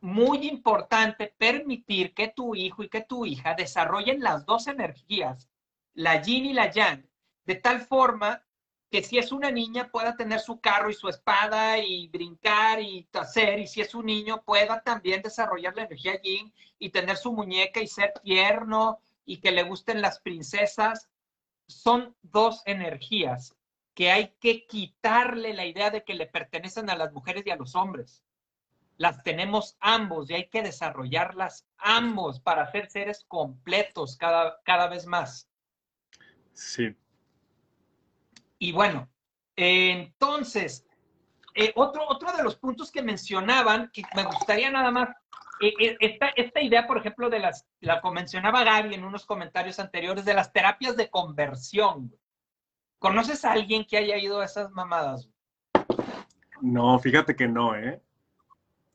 [0.00, 5.48] muy importante permitir que tu hijo y que tu hija desarrollen las dos energías,
[5.94, 7.08] la yin y la yang,
[7.44, 8.44] de tal forma
[8.90, 13.06] que si es una niña pueda tener su carro y su espada y brincar y
[13.12, 17.32] hacer, y si es un niño pueda también desarrollar la energía yin y tener su
[17.32, 21.08] muñeca y ser tierno y que le gusten las princesas.
[21.66, 23.54] Son dos energías
[23.94, 27.56] que hay que quitarle la idea de que le pertenecen a las mujeres y a
[27.56, 28.22] los hombres.
[28.96, 35.04] Las tenemos ambos y hay que desarrollarlas ambos para ser seres completos cada, cada vez
[35.04, 35.48] más.
[36.54, 36.96] Sí,
[38.58, 39.08] y bueno,
[39.56, 40.86] entonces,
[41.54, 45.08] eh, otro, otro de los puntos que mencionaban, que me gustaría nada más,
[45.60, 49.80] eh, eh, esta, esta, idea, por ejemplo, de las, la mencionaba Gaby en unos comentarios
[49.80, 52.14] anteriores, de las terapias de conversión.
[52.98, 55.28] ¿Conoces a alguien que haya ido a esas mamadas?
[56.60, 58.00] No, fíjate que no, ¿eh?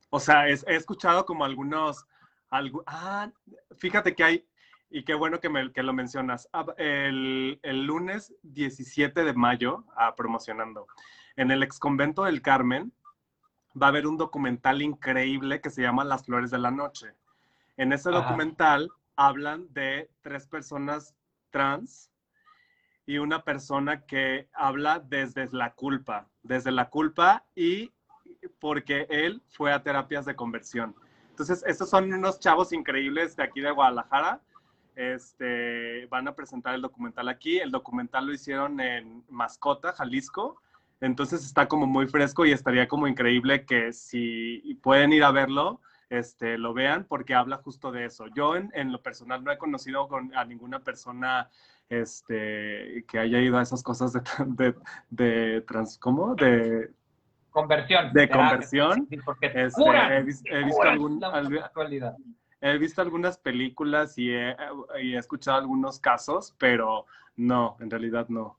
[0.09, 2.05] O sea, he escuchado como algunos,
[2.49, 3.31] algo, ah,
[3.77, 4.45] fíjate que hay,
[4.93, 6.47] y qué bueno que, me, que lo mencionas.
[6.53, 10.85] Ah, el, el, lunes 17 de mayo, ah, promocionando,
[11.35, 12.93] en el ex convento del Carmen,
[13.81, 17.15] va a haber un documental increíble que se llama Las Flores de la Noche.
[17.75, 21.15] En ese documental hablan de tres personas
[21.49, 22.11] trans
[23.07, 27.91] y una persona que habla desde la culpa, desde la culpa y
[28.59, 30.95] porque él fue a terapias de conversión.
[31.31, 34.39] Entonces, estos son unos chavos increíbles de aquí de Guadalajara
[34.95, 37.59] este, van a presentar el documental aquí.
[37.59, 40.61] El documental lo hicieron en Mascota, Jalisco.
[41.01, 45.81] Entonces está como muy fresco y estaría como increíble que si pueden ir a verlo,
[46.09, 48.27] este, lo vean porque habla justo de eso.
[48.35, 51.49] Yo en, lo personal no he conocido a ninguna persona
[51.89, 54.21] este, que haya ido a esas cosas de,
[55.09, 56.35] de, trans, ¿cómo?
[56.35, 56.91] De
[57.49, 58.13] conversión.
[58.13, 59.07] De conversión.
[59.41, 59.61] Este,
[60.17, 61.19] he, visto algún,
[62.63, 64.55] he visto algunas películas y he,
[65.17, 67.05] escuchado algunos casos, pero
[67.35, 68.57] no, en realidad no.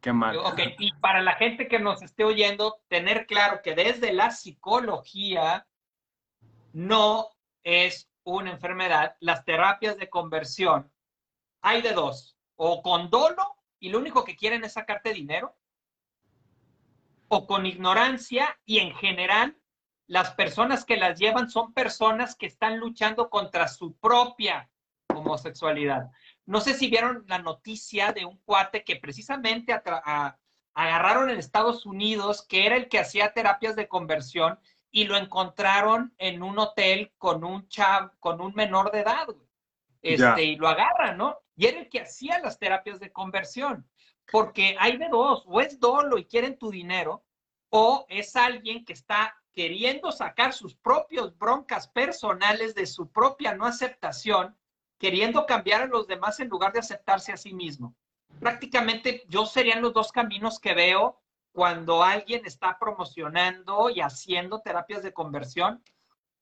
[0.00, 0.38] Qué mal.
[0.38, 5.66] Ok, y para la gente que nos esté oyendo, tener claro que desde la psicología
[6.72, 7.28] no
[7.62, 9.16] es una enfermedad.
[9.20, 10.90] Las terapias de conversión
[11.60, 15.54] hay de dos, o con dolo y lo único que quieren es sacarte dinero,
[17.28, 19.59] o con ignorancia y en general
[20.10, 24.68] las personas que las llevan son personas que están luchando contra su propia
[25.06, 26.10] homosexualidad.
[26.46, 29.72] No sé si vieron la noticia de un cuate que precisamente
[30.74, 34.58] agarraron en Estados Unidos, que era el que hacía terapias de conversión,
[34.90, 39.28] y lo encontraron en un hotel con un chav, con un menor de edad,
[40.02, 41.38] Este, y lo agarran, ¿no?
[41.54, 43.88] Y era el que hacía las terapias de conversión.
[44.32, 47.22] Porque hay de dos, o es dolo y quieren tu dinero,
[47.68, 53.66] o es alguien que está queriendo sacar sus propios broncas personales de su propia no
[53.66, 54.56] aceptación,
[54.96, 57.94] queriendo cambiar a los demás en lugar de aceptarse a sí mismo.
[58.38, 61.20] Prácticamente yo serían los dos caminos que veo
[61.52, 65.84] cuando alguien está promocionando y haciendo terapias de conversión,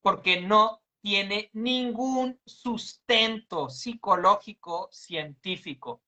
[0.00, 6.02] porque no tiene ningún sustento psicológico científico,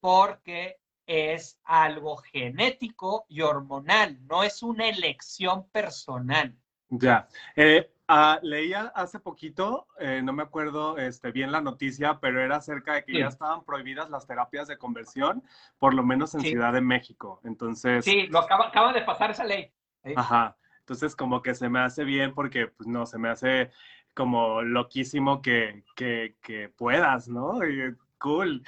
[0.00, 0.79] porque
[1.10, 6.56] es algo genético y hormonal, no es una elección personal.
[6.88, 7.26] Ya.
[7.56, 12.56] Eh, ah, leía hace poquito, eh, no me acuerdo este, bien la noticia, pero era
[12.56, 15.42] acerca de que ya estaban prohibidas las terapias de conversión,
[15.80, 17.40] por lo menos en Ciudad de México.
[17.42, 18.04] Entonces.
[18.04, 19.72] Sí, lo acaba, acaba de pasar esa ley.
[20.14, 20.56] Ajá.
[20.78, 23.72] Entonces, como que se me hace bien porque, pues no, se me hace
[24.14, 27.64] como loquísimo que, que, que puedas, ¿no?
[27.64, 28.62] Y, cool.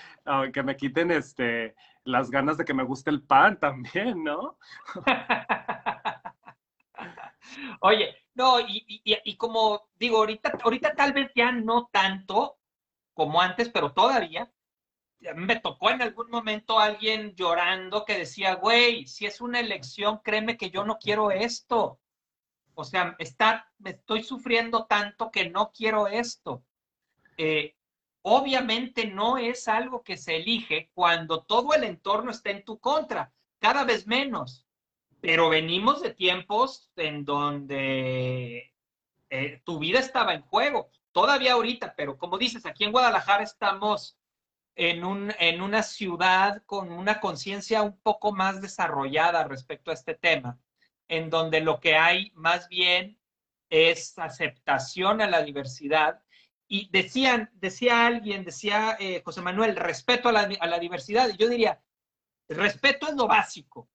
[0.52, 4.58] que me quiten este las ganas de que me guste el pan también, ¿no?
[7.80, 12.58] Oye, no, y, como digo, ahorita, ahorita tal vez ya no tanto
[13.14, 14.50] como antes, pero todavía
[15.36, 20.56] me tocó en algún momento alguien llorando que decía, güey, si es una elección, créeme
[20.56, 22.00] que yo no quiero esto.
[22.74, 26.64] O sea, está, me estoy sufriendo tanto que no quiero esto.
[27.36, 27.76] Eh,
[28.22, 33.32] obviamente no es algo que se elige cuando todo el entorno está en tu contra,
[33.58, 34.66] cada vez menos.
[35.20, 38.72] Pero venimos de tiempos en donde
[39.30, 44.18] eh, tu vida estaba en juego, todavía ahorita, pero como dices, aquí en Guadalajara estamos
[44.74, 50.14] en, un, en una ciudad con una conciencia un poco más desarrollada respecto a este
[50.14, 50.58] tema,
[51.08, 53.18] en donde lo que hay más bien
[53.68, 56.22] es aceptación a la diversidad
[56.74, 61.28] y decían, decía alguien, decía eh, José Manuel, respeto a la, diversidad.
[61.28, 61.82] Y yo diría,
[62.48, 63.90] respeto es lo básico,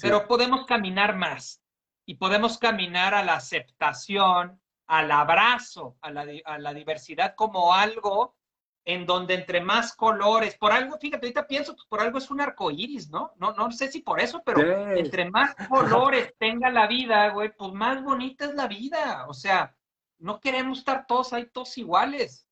[0.00, 1.62] pero podemos caminar más
[2.04, 8.34] y podemos caminar a la aceptación, al abrazo, a la, diversidad como algo
[8.84, 12.40] en donde entre más colores, por algo, fíjate, ahorita pienso, pues por algo es un
[12.40, 13.32] arco iris, ¿no?
[13.36, 14.60] No, no sé si por eso, pero
[14.96, 19.26] entre más colores tenga la vida, güey, pues más bonita es la vida.
[19.28, 19.72] O sea,
[20.22, 22.46] no queremos estar todos ahí, todos iguales.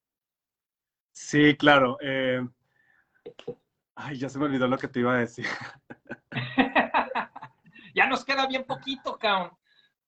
[1.12, 1.96] Sí, claro.
[2.02, 2.46] Eh,
[3.94, 5.46] ay, ya se me olvidó lo que te iba a decir.
[7.94, 9.56] ya nos queda bien poquito, cabrón.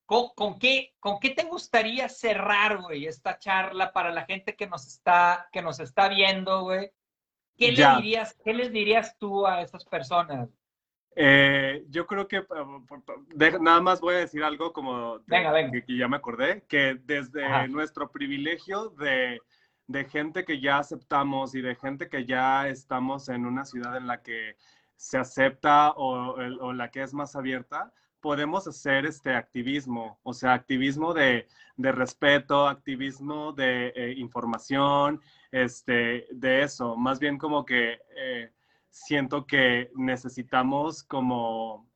[0.04, 4.86] ¿Con, qué, ¿Con qué te gustaría cerrar, güey, esta charla para la gente que nos
[4.86, 6.92] está, que nos está viendo, güey?
[7.56, 10.50] ¿Qué, le dirías, ¿Qué les dirías tú a esas personas?
[11.14, 12.42] Eh, yo creo que
[13.60, 15.20] nada más voy a decir algo como
[15.84, 19.40] Que, ya me acordé, que desde nuestro privilegio de,
[20.08, 24.22] gente que ya aceptamos y de gente que ya estamos en una ciudad en la
[24.22, 24.56] que
[24.96, 31.12] se acepta o, la que es más abierta, podemos hacer este activismo, o sea, activismo
[31.12, 31.46] de,
[31.76, 37.98] respeto, activismo de eh, información, este, de eso, más bien como que...
[38.16, 38.50] Eh,
[38.92, 41.90] siento que necesitamos como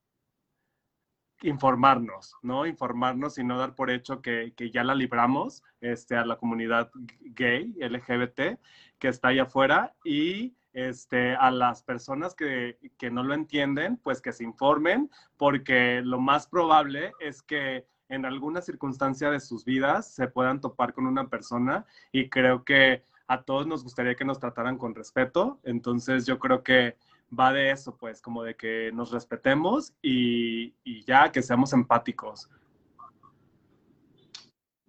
[1.43, 2.65] informarnos, ¿no?
[2.65, 6.89] Informarnos y no dar por hecho que, ya la libramos este, a la comunidad
[7.21, 8.59] gay, LGBT,
[8.97, 14.19] que está allá afuera y este, a las personas que, que no lo entienden, pues
[14.19, 20.11] que se informen, porque lo más probable es que en alguna circunstancia de sus vidas
[20.11, 24.39] se puedan topar con una persona y creo que a todos nos gustaría que nos
[24.39, 26.95] trataran con respeto, entonces yo creo que
[27.37, 30.73] va de eso, pues, como de que nos respetemos y,
[31.03, 32.49] ya que seamos empáticos.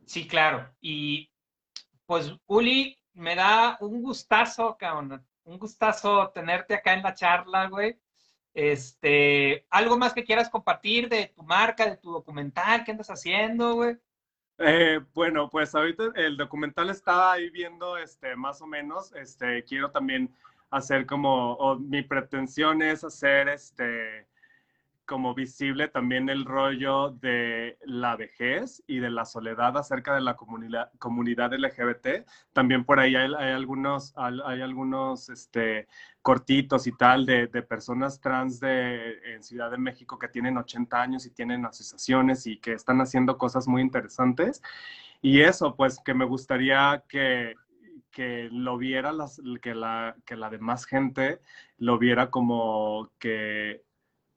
[0.07, 0.69] Sí, claro.
[0.81, 1.31] Y
[2.07, 7.99] pues, Uli, me da un gustazo, cabrón, un gustazo tenerte acá en la charla, güey.
[8.55, 12.85] Este, ¿algo más que quieras compartir de tu marca, de tu documental?
[12.85, 13.99] ¿Qué andas haciendo, güey?
[14.59, 19.91] Eh, bueno, pues ahorita el documental estaba ahí viendo, este, más o menos, este, quiero
[19.93, 20.35] también
[20.71, 24.27] hacer como, mi pretensión es hacer este,
[25.09, 30.37] como visible también el rollo de la vejez y de la soledad acerca de la
[30.37, 32.29] comunidad, comunidad LGBT.
[32.53, 35.89] También por ahí hay, algunos, hay algunos este,
[36.21, 41.01] cortitos y tal de, de, personas trans de, en Ciudad de México que tienen 80
[41.01, 44.63] años y tienen asociaciones y que están haciendo cosas muy interesantes.
[45.23, 47.55] Y eso, pues que me gustaría que,
[48.11, 51.41] que lo viera, las, que, la, que la demás gente
[51.79, 53.88] lo viera como que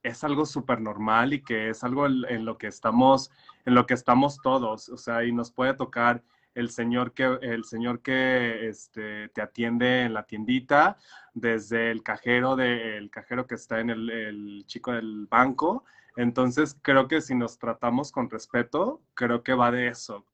[0.04, 3.32] es algo súper normal y que es algo en, lo que estamos,
[3.66, 6.24] en lo que estamos todos, o sea, y nos puede tocar
[6.54, 10.98] el señor que, el señor que este, te atiende en la tiendita,
[11.34, 15.86] desde el cajero, de, el cajero que está en el, el chico del banco,
[16.18, 20.26] Entonces, creo que si nos tratamos con respeto, creo que va de eso.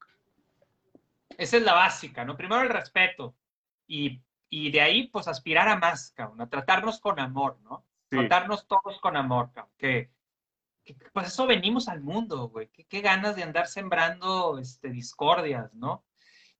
[1.37, 2.35] Esa es la básica, ¿no?
[2.35, 3.35] Primero el respeto
[3.87, 7.85] y, de ahí, pues, aspirar a más, cabrón, a tratarnos con amor, ¿no?
[8.09, 10.11] Tratarnos todos con amor, cabrón, que,
[11.13, 12.69] pues eso venimos al mundo, güey.
[12.69, 16.05] Qué, ganas de andar sembrando este, discordias, ¿no?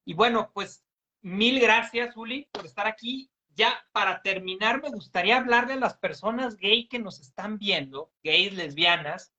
[0.04, 0.84] Y bueno, pues
[1.22, 3.30] mil gracias, Uli, por estar aquí.
[3.56, 8.54] Ya para terminar, me gustaría hablar de las personas gay que nos están viendo, gays,
[8.54, 9.34] lesbianas,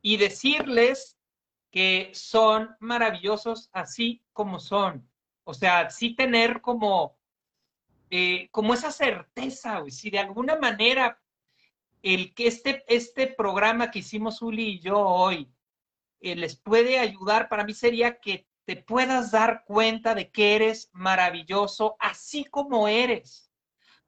[0.00, 1.16] y decirles
[1.70, 5.08] que son maravillosos así como son.
[5.44, 7.16] O sea, sí tener como,
[8.14, 9.82] eh, como esa certeza.
[9.88, 11.18] Si de alguna manera
[12.02, 15.50] el que este, este programa que hicimos Uli y yo hoy
[16.20, 20.90] eh, les puede ayudar, para mí sería que te puedas dar cuenta de que eres
[20.92, 23.50] maravilloso así como eres,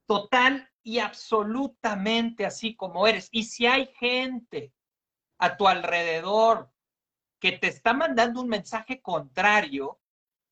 [0.04, 3.30] total y absolutamente así como eres.
[3.32, 4.74] Y si hay gente
[5.38, 6.70] a tu alrededor
[7.40, 9.98] que te está mandando un mensaje contrario,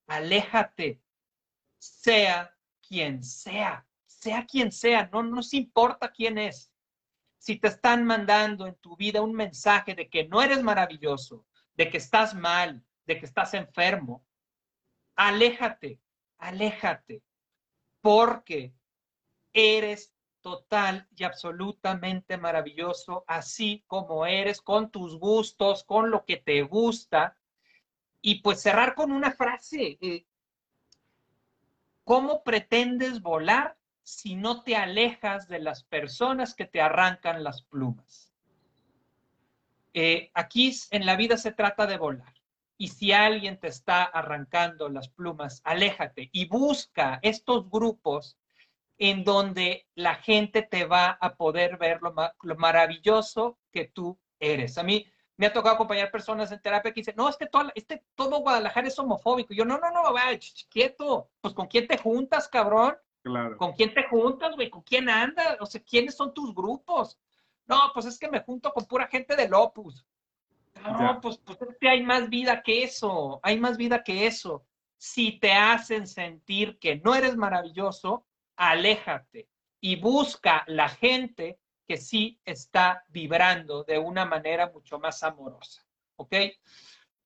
[0.07, 1.03] aléjate,
[1.77, 2.57] sea
[2.93, 6.71] quien sea, sea quien sea, no nos importa quién es.
[7.39, 11.89] Si te están mandando en tu vida un mensaje de que no eres maravilloso, de
[11.89, 14.27] que estás mal, de que estás enfermo,
[15.17, 16.03] aléjate,
[16.37, 17.23] aléjate,
[18.03, 18.75] porque
[19.55, 20.13] eres
[20.43, 27.39] total y absolutamente maravilloso, así como eres, con tus gustos, con lo que te gusta.
[28.21, 30.27] Y pues cerrar con una frase, eh,
[32.05, 38.33] ¿cómo pretendes volar si no te alejas de las personas que te arrancan las plumas?
[39.95, 42.33] Eh, aquí en la vida se trata de volar.
[42.79, 48.39] Y si alguien te está arrancando las plumas, aléjate y busca estos grupos
[48.99, 52.15] en donde la gente te va a poder ver lo,
[52.57, 54.79] maravilloso que tú eres.
[54.79, 55.07] A mí
[55.43, 58.39] me ha tocado acompañar personas en terapia que dicen, no, es que todo, este, todo
[58.43, 59.53] Guadalajara es homofóbico.
[59.53, 60.39] Y yo, no, no, no, vaya,
[60.71, 61.31] quieto.
[61.41, 62.97] Pues con quién te juntas, cabrón.
[63.25, 63.57] Claro.
[63.57, 64.71] ¿Con quién te juntas, güey?
[64.71, 65.57] ¿Con quién andas?
[65.59, 67.19] O sea, ¿quiénes son tus grupos?
[67.67, 70.07] No, pues es que me junto con pura gente del Opus.
[70.81, 74.65] No, pues, pues es que hay más vida que eso, hay más vida que eso.
[74.97, 79.49] Si te hacen sentir que no eres maravilloso, aléjate
[79.81, 81.59] y busca la gente
[81.93, 85.85] que sí está vibrando de una manera mucho más amorosa.
[86.17, 86.35] ¿Ok?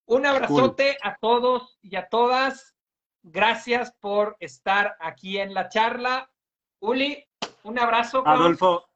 [0.06, 2.74] Un abrazote a todos y a todas.
[3.22, 6.28] Gracias por estar aquí en la charla.
[6.80, 7.24] Uli,
[7.62, 8.26] un abrazo.
[8.26, 8.88] Adolfo,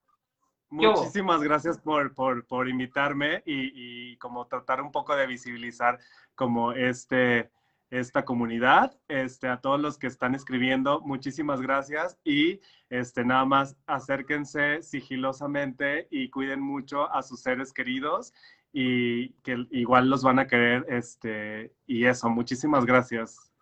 [0.71, 6.01] Muchísimas gracias por, por, por invitarme y, y, como tratar un poco de visibilizar
[6.35, 7.53] como este,
[7.91, 8.97] esta comunidad.
[9.09, 16.09] Este, a todos los que están escribiendo, muchísimas gracias y este, nada más acérquense sigilosamente
[16.11, 18.33] y cuiden mucho a sus seres queridos
[18.73, 20.87] y que igual los van a querer.
[20.89, 23.53] Este, y eso, muchísimas gracias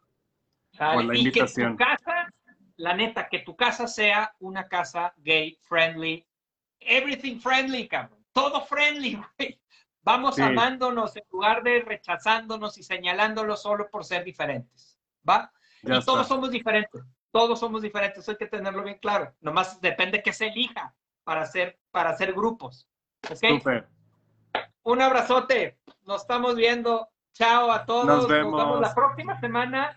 [0.76, 1.76] por la invitación.
[1.76, 2.33] que tu casa,
[2.76, 6.24] la neta, que tu casa sea una casa gay friendly
[6.81, 8.18] everything friendly, cabrón.
[8.33, 9.61] Todo friendly, güey.
[10.09, 14.98] Vamos amándonos en lugar de rechazándonos y señalándolos solo por ser diferentes.
[15.28, 15.52] ¿Va?
[15.82, 17.02] y todos somos diferentes.
[17.30, 18.20] Todos somos diferentes.
[18.20, 19.34] Eso hay que tenerlo bien claro.
[19.42, 20.94] Nomás depende que se elija
[21.24, 22.88] para hacer, para hacer grupos.
[23.30, 23.84] ¿Ok?
[24.84, 25.78] Un abrazote.
[26.06, 27.11] Nos estamos viendo.
[27.34, 28.06] Chao a todos.
[28.06, 28.52] Nos vemos.
[28.52, 29.94] Nos vemos la próxima semana.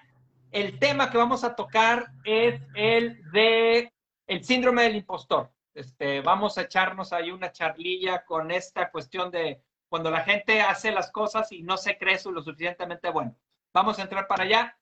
[0.51, 3.93] El tema que vamos a tocar es el de
[4.27, 5.49] el síndrome del impostor.
[5.73, 10.89] Este, vamos a echarnos ahí una charlilla con esta cuestión de cuando la gente hace
[10.89, 13.35] las cosas y no se cree lo suficientemente bueno.
[13.73, 14.77] Vamos a entrar para allá.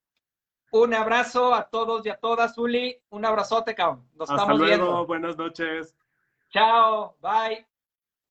[0.72, 2.96] Un abrazo a todos y a todas, Uli.
[3.10, 4.08] Un abrazote, cabrón.
[4.14, 5.08] Nos Hasta estamos luego.
[5.08, 5.96] Buenas noches.
[6.52, 7.18] Chao.
[7.22, 7.69] Bye.